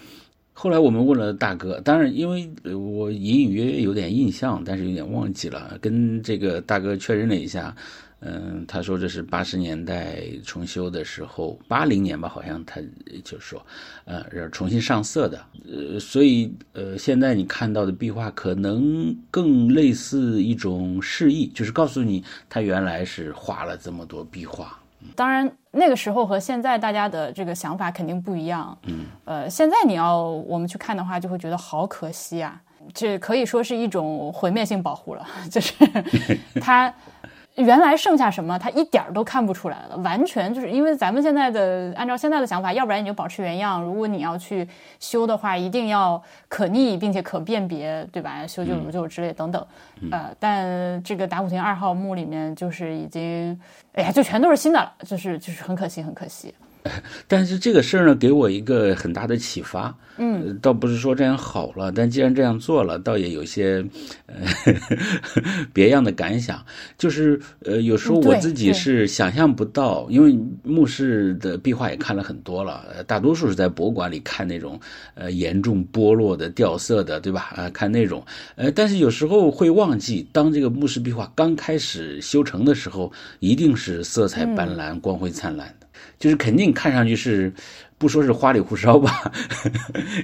[0.54, 7.76] 后来我们问了大哥，当然因为我隐隐约约有点印象，但是有点忘记了，跟这个大哥确认了一下。
[8.20, 12.82] 嗯，他说这是八十年代重修的时候，八零年吧，好像他
[13.24, 13.64] 就说，
[14.06, 24.80] 呃，重新上色的，呃，所以呃，现在你看到的壁画可能更类似一种示意，就是告诉你他原来是画了这么多壁画。
[25.16, 28.76] 当然，那个时候和现在大家的这个想法肯定不一样。
[28.88, 32.60] 嗯，呃，现在你要我们去看的话，就会觉得好可惜啊，
[32.96, 35.76] 这可以说是一种毁灭性保护了， 就是
[36.60, 36.92] 它。
[37.58, 44.68] 原来剩下什么，他一点儿都看不出来了，完全就是因为咱们现在的按照现在的想法，要不然你就保持原样，如果你要去
[45.00, 48.46] 修的话，一定要可逆并且可辨别，对吧？
[48.46, 49.68] 修旧如旧之类等等，
[50.12, 53.60] 呃，但这个打虎亭二号墓里面就是已经，
[53.94, 56.54] 哎呀，就全都是新的了，就是就是很可惜，很可惜。
[57.28, 59.96] 但是这个事儿呢，给我一个很大的启发。
[60.20, 63.86] 嗯，倒不是说这样好了，但既然这样做了，倒也有些
[64.26, 64.48] 呃
[65.72, 66.66] 别样的感想。
[66.98, 74.80] 就是呃，有时候我自己是想象不到，因为墓室的壁画也看了很多了，大多数是在博物馆里看那种
[75.14, 77.54] 呃严重剥落的掉色的，对吧？
[77.56, 78.26] 啊，看那种。
[78.56, 85.87] 呃，但是有时候会忘记，当这个墓室壁画刚开始修成的时候，一定是色彩斑斓、光辉灿烂的。
[86.20, 87.54] 就是肯定看上去是。
[88.00, 89.32] 不说是花里胡哨吧，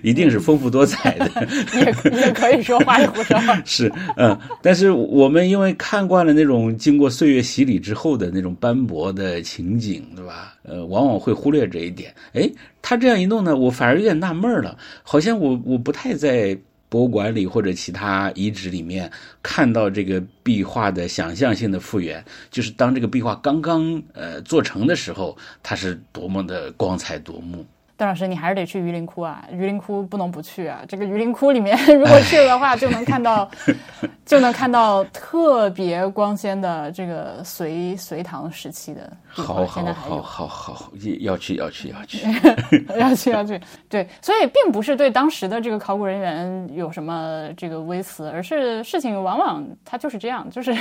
[0.03, 1.27] 一定是丰富多彩的。
[1.73, 1.85] 也
[2.19, 3.41] 也可以说花里胡哨。
[3.65, 10.53] 是，嗯，但是我们因为看惯了那种经过岁月洗礼之后的那种斑驳的情景，对吧？
[10.61, 12.13] 呃，往往会忽略这一点。
[12.33, 12.47] 哎，
[12.79, 16.55] 他这样一弄呢，我反而有点纳闷了，好像我我不太在。
[16.93, 27.65] 博物馆里或者其他遗址里面看到这个壁画的想象性的复原，就是当这个壁画刚刚呃做成的时候，它是多么的光彩夺目。
[27.95, 29.45] 邓老师，你还是得去榆林窟啊！
[29.51, 30.81] 榆林窟不能不去啊！
[30.87, 33.49] 这个榆林窟里面， 如果去了的话，就能看到，
[34.25, 39.11] 就能看到特别光鲜的这个隋隋唐时期的。
[39.27, 42.19] 好，好，好，好，好，要去，要去，要去，
[42.97, 43.61] 要去，要去。
[43.87, 50.75] 对，所以并不是对当时的这个考古人员有什么这个微词，而是事情往往它就是这样，就是。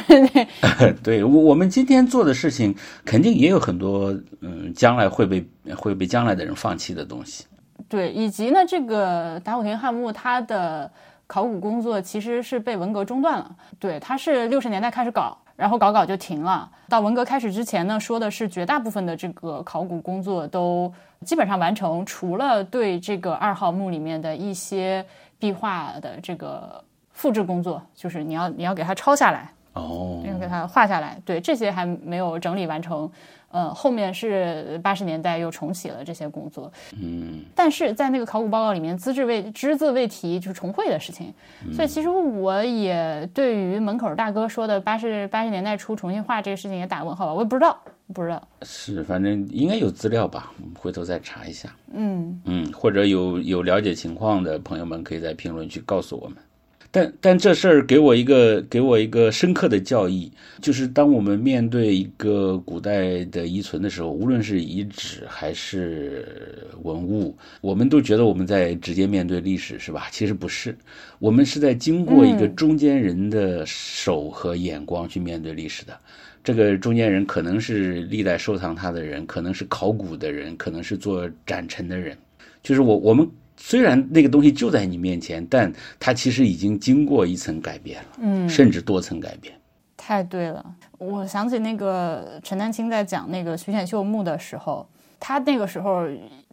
[1.03, 5.47] 对，我我们今天做的事情，肯定也有很多，嗯，将来会被。
[5.77, 7.47] 会被将来的人放弃的东西，
[7.89, 10.91] 对，以及呢，这个打虎亭汉墓它的
[11.27, 13.57] 考古工作其实是被文革中断了。
[13.79, 16.69] 对，它是六十年代开始搞，然后搞搞就停了。
[16.89, 20.93] 到文革开始之前呢，说的是绝大部分的这个考古工作都
[21.25, 25.05] 基本上完成，除了对这个二号墓里面的一些
[25.39, 26.83] 壁画的这个
[27.13, 33.11] 复制工作，就是你要你要给它抄下来，哦，要给它画下来，对，这些还没有整理完成。
[33.53, 41.33] 呃，后面是八十年代又重启了这些工作，嗯，但是在那个考古报告里面，资质未只字未提，就是重绘的事情，
[41.73, 47.79] 所以其实我也对于门口大哥说的八十八十年代初重新画这个事情也打问号吧，我也不知道，
[48.15, 52.41] 不知道，是，反正应该有资料吧，我们回头再查一下，嗯。
[52.47, 56.39] 嗯，或者有有了解情况的朋友们，可以在评论区告诉我们。
[56.95, 60.31] 但但这事儿给我一个给我一个深刻的教义，
[60.61, 70.09] 就是当我们面对一个古代的遗存的时候，无论是遗址还是文物，我们都觉得我们在直接面对历史，是吧？
[70.11, 70.77] 其实不是，
[71.19, 75.99] 我们是在经过一个中间人的手和眼光去面对历史的。
[76.45, 82.15] 这个中间人可能是历代收藏它的人，可能是考古的人，可能是做展陈的人，
[82.63, 83.27] 就是我我们。
[83.65, 89.55] 虽然那个东西就在你面前，但它其实已经经过一层改变了，嗯，甚至多层改变。
[89.97, 94.85] 太对了，我想起那个陈丹青在讲那个徐显秀墓的时候，
[95.21, 96.09] 他那个时候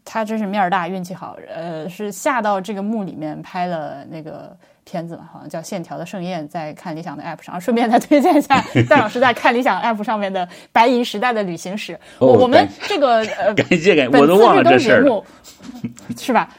[0.05, 4.55] 他真是面儿大运气好，呃，是下到这个墓里面拍了那个。
[4.89, 8.59] 片子嘛，好像叫《线条的盛宴》，在看理想的 App 上，顺便再推荐一下
[8.89, 11.93] 戴老师在看理想 App 上面的《白银时代的旅行史》。
[12.17, 15.23] 我我们这个呃， 感谢感谢，我都忘了这事儿，
[16.17, 16.49] 是吧？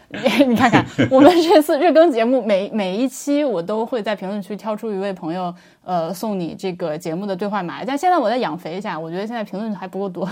[0.46, 5.52] 你看看，我们这次日更节目，每每一期我都会在评论区挑出一位朋友，
[5.84, 7.84] 呃，送你这个节目的兑换码。
[7.84, 10.28] 但现在我在养肥一下，我觉得现在评论还不够多。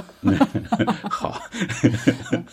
[1.11, 1.35] 好，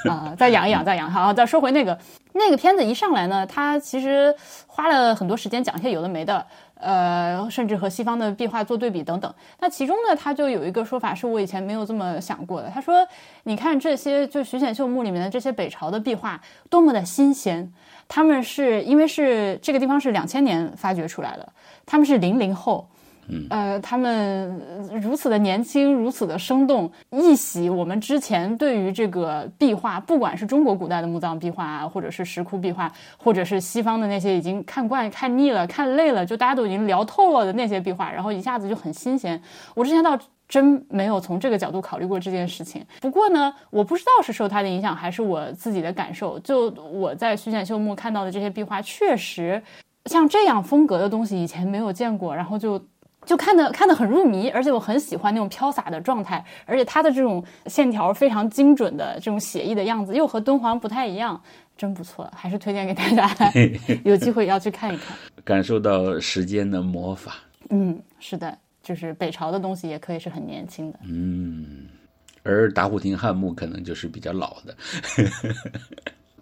[0.09, 1.09] 啊， 再养一养， 再养。
[1.09, 1.97] 好，再说回那个
[2.33, 4.35] 那个片子，一上来呢，它其实
[4.67, 5.35] 花了很多。
[5.35, 6.43] 时间讲一些有的没的，
[6.75, 9.31] 呃，甚至和西方的壁画做对比等等。
[9.59, 12.69] 那其中呢，他就有一个说法，是我以前没有这么想过的。
[12.69, 13.05] 他说
[13.43, 16.39] ：“你看这些，就徐显秀墓里面的这些北朝的壁画，
[16.69, 17.71] 多么的新鲜！
[18.07, 21.47] 他们是因为是这个地方是两千年发掘出来的，
[21.85, 22.87] 他们是零零后。”
[23.49, 24.61] 呃，他们
[25.01, 39.41] 如此的年轻，如此的生动，一洗我们之前对于这个壁画，不管是中国古代的墓葬壁画啊，或者是石窟壁画，或者是西方的那些已经看惯、看腻了、看累了，就大家都已经聊透了的那些壁画，然后一下子就很新鲜。
[39.73, 40.15] 我之前倒
[40.47, 42.85] 真没有从这个角度考虑过这件事情。
[43.01, 46.39] 不过呢，我不知道是受他的影响，还是我自己的感受。
[46.39, 49.61] 就我在徐显秀墓看到的这些壁画，确实
[50.05, 52.81] 像这样风格的东西以前没有见过，然后就。
[53.25, 61.41] 就看得看得很入迷，而且我很喜欢那种飘洒的状态，而且它的这种线条非常精准的这种写意的样子，又和敦煌不太一样，
[61.75, 63.51] 真不错，还是推荐给大家，
[64.05, 67.33] 有机会要去看一看，感受到时间的魔法。
[67.71, 68.55] 嗯，是的，
[68.85, 70.99] 就是北朝的东西也可以是很年轻的。
[71.03, 71.87] 嗯，
[72.43, 74.75] 而打虎亭汉墓可能就是比较老的。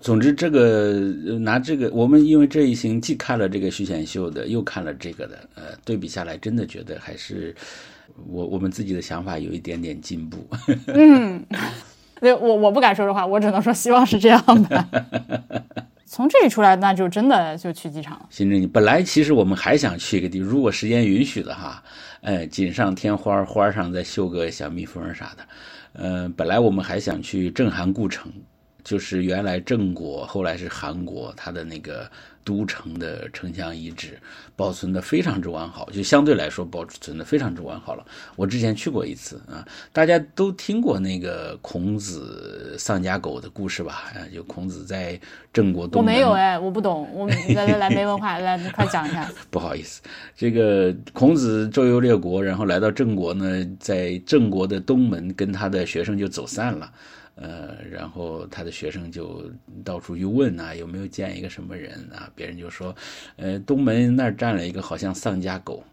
[0.02, 0.92] 总之，这个
[1.40, 7.56] 拿这个，我们因为这一行既看了这个徐显秀的，又看了这个的，呃，对比下来，真的觉得还是
[8.28, 10.46] 我我们自己的想法有一点点进步。
[10.88, 11.42] 嗯，
[12.20, 14.86] 对我我不敢说实话，我只能说希望是这样的。
[16.14, 18.28] 从这里出来，那就真的就去机场了。
[18.30, 21.84] 新正，本来其实我们还想去一个地，如果时间允许的哈，
[22.22, 25.44] 哎，锦上添花，花上再绣个小蜜蜂啥的，
[25.94, 28.32] 嗯，本来我们还想去镇韩故城。
[28.84, 32.06] 就是原来郑国，后来是韩国，它的那个
[32.44, 34.20] 都城的城墙遗址
[34.56, 38.06] 保存的非常之完好，就相对来说保存的非常之完好了。
[38.36, 44.12] 我之前去过一次啊，大家都听过那个孔子丧家狗的故事吧？
[44.16, 45.20] 啊，就孔子在
[45.52, 49.30] 郑国东我没有哎，我不懂，我来来来没文化， 来你快讲一下。
[49.50, 50.02] 不好意思，
[50.36, 56.92] 这个孔子周游列国，然后来到郑国呢，在郑国的东门跟他的学生就走散了，
[57.36, 59.44] 呃，然后他的学生就
[59.84, 62.32] 到处去问啊，有没有见一个什么人啊？
[62.36, 62.96] 别人就说，
[63.38, 65.84] 呃，东门那儿站了一个好像丧家狗。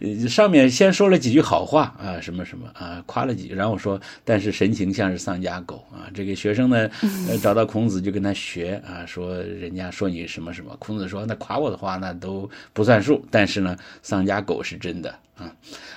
[0.00, 6.10] 呃 上面先说了几句好话啊，什么什么啊，夸了几句，然后说，但是神情像是丧家狗啊。
[6.14, 6.88] 这个学生呢，
[7.28, 15.52] 呃，找到孔子就跟他学啊，说人家说你什么什么，孔子说那夸我的话那都不算数，但是呢，丧家狗是真的啊。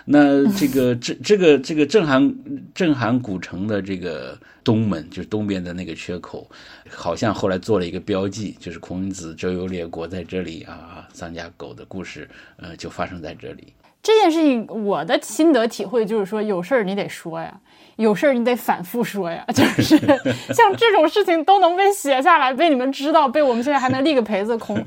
[0.06, 2.36] 那这个这这个这个郑韩
[2.74, 6.50] 郑韩古城的这个东门，就是东边的那个缺口，
[6.96, 13.74] 好像后来做了一个标记，就是孔子周游列国在这里啊，丧家狗的故事，呃，就发生在这里。
[14.04, 17.54] 这件事情，我的心得体会就是说，有事儿你得说呀，
[17.96, 19.46] 有事儿你得反复说呀。
[19.56, 19.98] 就是
[20.54, 24.78] 像这种事情都能被写下来，被你们知道，被我们现在还能立个牌子，孔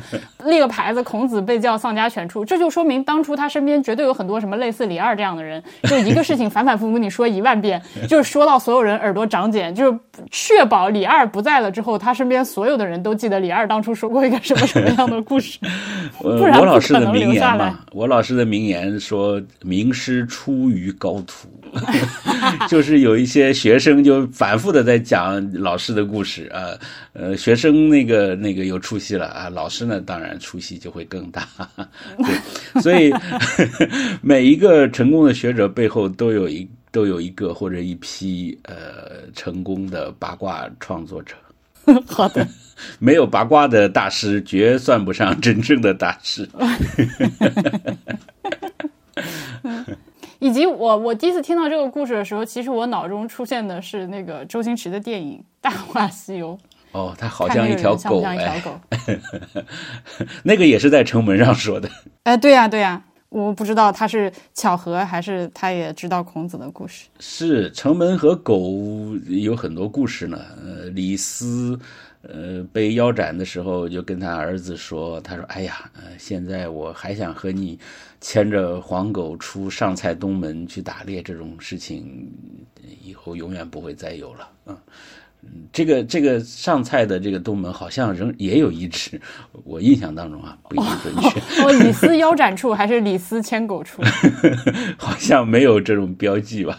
[0.45, 9.99] 立个牌子，孔子被叫丧家犬畜，这就说明当初他身边绝对有很多什么类似李二这样的人，就一个事情反反复复跟你说一万遍，就是说到所有人耳朵长茧，就是
[10.31, 15.59] 确保李二不在了之后，他身边所有的人都记得李二当初说过一个什么什么样的故事。
[16.23, 21.49] 呃，不然我老师不可能的名言留下来嘛，我老师的名言说“名师出于高徒”，
[22.69, 26.75] 就是有一些学生就反复的在讲老师的故事啊，
[27.13, 31.47] 呃，学生那个那个有出息了啊，老师呢当然出息就会更大，
[32.19, 33.13] 对，所以
[34.21, 41.35] 每一个成功的学者背后都有一都有一个或者一批呃成功的八卦创作者。
[42.05, 42.45] 好的，
[42.99, 46.49] 没有八卦的大师，绝算不上真正的大师。
[50.39, 56.53] 以及我我第一次听到这个故事的时候，其实我脑中出现的是那个周星驰的电影《大话西游》，
[56.93, 58.79] 哦，他好像一条狗像像一条哎，狗？
[60.43, 61.89] 那个也是在城门上说的。
[62.25, 67.07] 哎，对呀、对呀、我不知道他是巧合还是他也知道孔子的故事。
[67.19, 68.75] 是城门和狗
[69.29, 70.39] 有很多故事呢。
[70.63, 71.79] 呃，李斯，
[72.29, 77.79] 呃，被腰斩的时候就跟他儿子说，他说：“哎呀，呃，现在我还想和你
[78.21, 82.31] 牵着黄狗出上蔡东门去打猎，这种事情
[83.03, 84.77] 以后永远不会再有了。”嗯。
[85.47, 89.21] 嗯这个这个上菜的这个东门好像仍也有一只，
[89.65, 94.03] 我印象当中啊不一定准确，哦，李斯腰斩处还是李斯牵狗处？
[94.97, 96.79] 好像没有这种标记吧。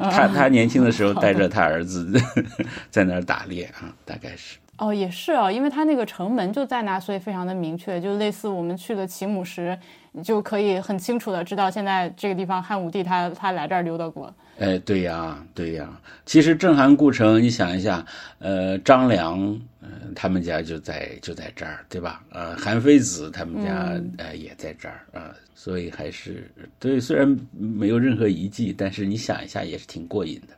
[0.00, 2.12] 他他年轻的时候 带着他儿子
[2.90, 4.58] 在那儿打猎啊，大概是。
[4.76, 9.76] 哦，也是啊，因为他那个城门就在那，所以非常的明确，就类似我们去了齐姆什，
[10.18, 14.34] 你就可以很清楚的知道现在这个地方汉武帝他他来这儿溜达过。
[14.58, 15.88] 哎，对呀，对呀。
[16.26, 18.04] 其实郑韩故城，你想一下，
[18.40, 19.38] 呃，张良，
[19.80, 22.20] 呃，他们家就在就在这儿，对吧？
[22.32, 26.50] 呃，韩非子他们家、呃也在这儿啊、所以还是
[26.80, 30.54] 对，虽然没有任何遗迹，但是你想一下也是挺过瘾的。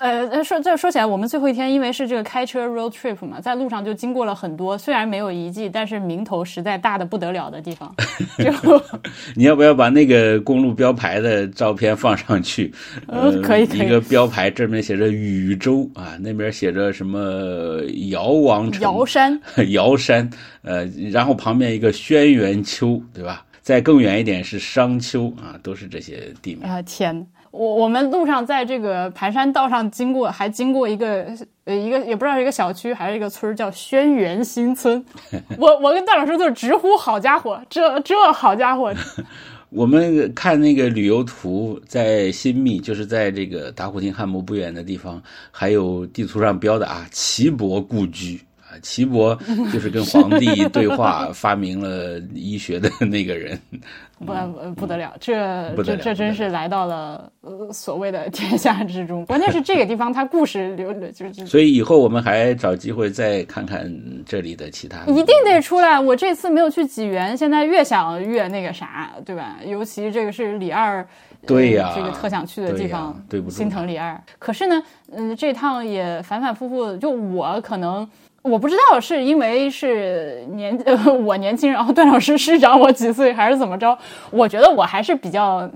[0.00, 7.94] 呃，说这说起来，我们最后一天因为是这个开车 road trip 嘛，在路上就经过了很多虽然没有遗迹，但是名头实在大的不得了的地方。
[8.38, 8.50] 就
[9.36, 12.72] 你要不要把那个公路标牌的照片放上去？
[13.08, 19.38] 呃可以可以一个标牌这边写着禹州啊，那边写着什么尧王城、尧山，
[19.70, 20.30] 尧山，
[20.62, 23.44] 呃，然后旁边一个轩辕丘，对吧？
[23.60, 26.66] 再更远一点是商丘啊，都是这些地名。
[26.66, 27.26] 啊、天呐！
[27.50, 31.26] 我我们路上在这个盘山道上经过，还经过一个
[31.64, 35.04] 呃一个也不知道是一个小区还是一个村，叫轩辕新村。
[35.58, 38.94] 我我跟段老师就是直呼好家伙，这这好家伙！
[39.70, 45.22] 我们看那个旅游图，在新密，就是在这个打虎亭汉墓不远的地方，
[45.52, 48.40] 还有地图上标的啊，齐伯故居
[48.70, 49.36] 啊，齐伯
[49.72, 53.58] 就是跟皇帝对话， 发明了医学的那个人。
[54.22, 54.46] 不呃
[54.76, 59.24] 不得了，这这这真是来到了呃所谓的天下之中。
[59.24, 63.90] 关键是这个地方它故事流流就是所以以后我们还找机会再看看
[64.26, 64.98] 这里的其他。
[65.06, 65.98] 一定得出来。
[65.98, 69.56] 我这次没有去济源，现在越想越那个啥，对吧？
[69.64, 71.06] 尤其这个是李二，呃
[71.46, 74.22] 对呀这个特想去的地方，对不住心疼李二。
[74.38, 78.06] 可是呢，嗯，这趟也反反复复，就我可能。
[78.42, 83.96] 我不知道是因为是年呃 我年轻，然后段老师师长我几岁，还是怎么着？
[84.30, 85.70] 我觉得我还是比较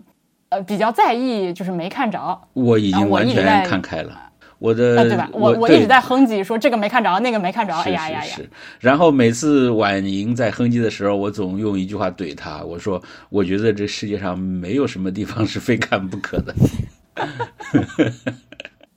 [0.49, 2.41] 呃比较在意，就是没看着。
[2.55, 4.21] 我已经完全看开了。
[4.61, 5.29] 我的、啊，对吧？
[5.33, 8.37] 我我一直在哼唧，说这个没看着，那个没看着，哎呀呀呀！
[8.81, 16.55] 然后每次婉莹在哼唧的时候，我总用一句话怼她，我说：“我觉得这世界上没有什么地方是非看不可的。”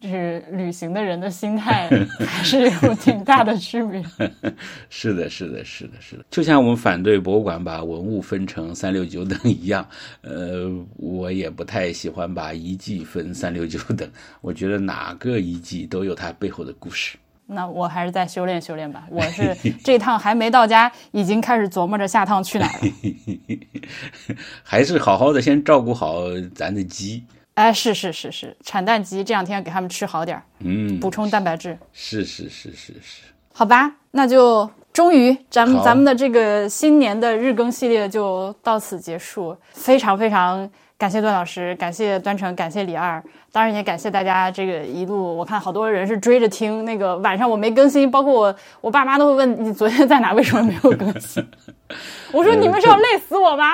[0.08, 1.90] 就是旅行的人的心态
[2.26, 4.02] 还是有挺大的区别。
[4.90, 6.24] 是的，是的，是的，是的。
[6.32, 9.86] 就像我们反对博物馆把文物分成三六九等一样，
[10.22, 14.10] 呃，我也不太喜欢把遗迹分三六九等。
[14.40, 17.18] 我觉得哪个遗迹都有它背后的故事。
[17.46, 19.08] 那我还是再修炼修炼吧。
[19.10, 19.54] 我是
[19.84, 23.58] 这趟还没到家，已经开始琢磨着下趟去哪儿了。
[24.64, 26.24] 还是好好的先照顾好
[26.56, 27.24] 咱的鸡。
[27.58, 31.76] 哎，是是是是，产蛋鸡这两天给他们吃好点儿，嗯，补充蛋白质。
[31.92, 39.58] 是是是是是，好吧，那就终于咱们咱们的这个新年的日更系列就到此结束。
[39.74, 45.36] 非常非常感谢段老师，感谢端成，感谢李二，当然也感谢大家这个一路。
[45.36, 51.44] 我看好多人是追着听，那个晚上我没更新，包括我我爸妈都会问你昨天在哪，为什么没有更新？
[52.32, 53.66] 我说你们是要累死我吗？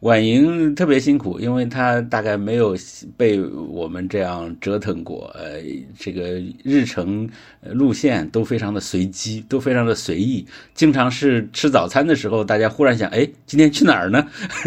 [0.00, 2.76] 婉莹特别辛苦，因为她大概没有
[3.16, 5.26] 被我们这样折腾过。
[5.34, 5.60] 呃，
[5.98, 7.28] 这个日程
[7.62, 10.46] 路线都非常的随机，都非常的随意。
[10.74, 14.24] 经常是吃早餐的时候，大家忽然想，哎，今天去哪儿呢？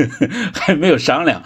[0.54, 1.42] 还没有商量。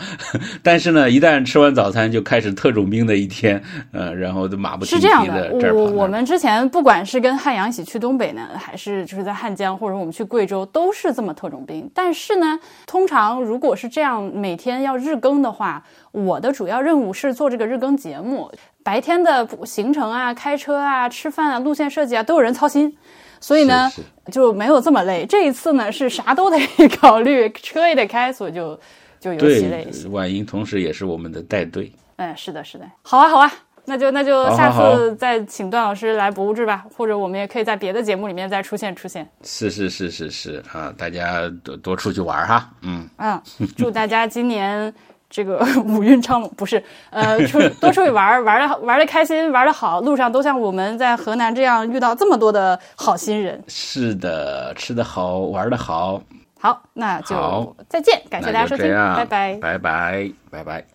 [0.63, 3.61] 但是呢，一旦吃完早餐，就开始特种兵的一天。
[3.91, 11.89] 呃，然后就马不停蹄的这儿我我们之前不管是跟汉阳一起去东北呢，还是就是在汉江，或者我们去贵州，都是这么特种兵。
[11.93, 15.83] 但是呢，通常如果是这样，每天要日更的话，
[16.15, 18.49] 我的主要任务是做这个日更节目。
[18.83, 22.95] 白天的行程啊、开车啊、吃饭啊、路线设计啊，都有人操心，
[23.41, 23.91] 所以呢
[24.31, 25.25] 就没有这么累。
[25.25, 26.57] 这一次呢是啥都得
[26.99, 28.79] 考虑，车也得开，所以就
[29.19, 29.87] 就尤其累。
[30.09, 31.91] 婉莹同时也是我们的带队。
[32.15, 32.85] 嗯，是的，是的。
[33.01, 33.51] 好啊，好啊。
[33.87, 39.29] 那就那就下次再请段老师来博物志吧，或者我们也可以在别的节目里面再出现出现。
[39.43, 43.39] 是是是是是啊，大家多多出去玩哈，嗯嗯，
[43.77, 44.91] 祝大家今年
[45.29, 53.63] 这个 五运昌隆，不是呃出多出去玩，玩的玩的开心，玩的好，路上都像我们在河南这样遇到这么多的好心人。
[53.67, 56.21] 是的，吃的好，玩的好。
[56.57, 60.94] 好，那就再见，感谢大家收听，拜拜，拜拜，拜拜。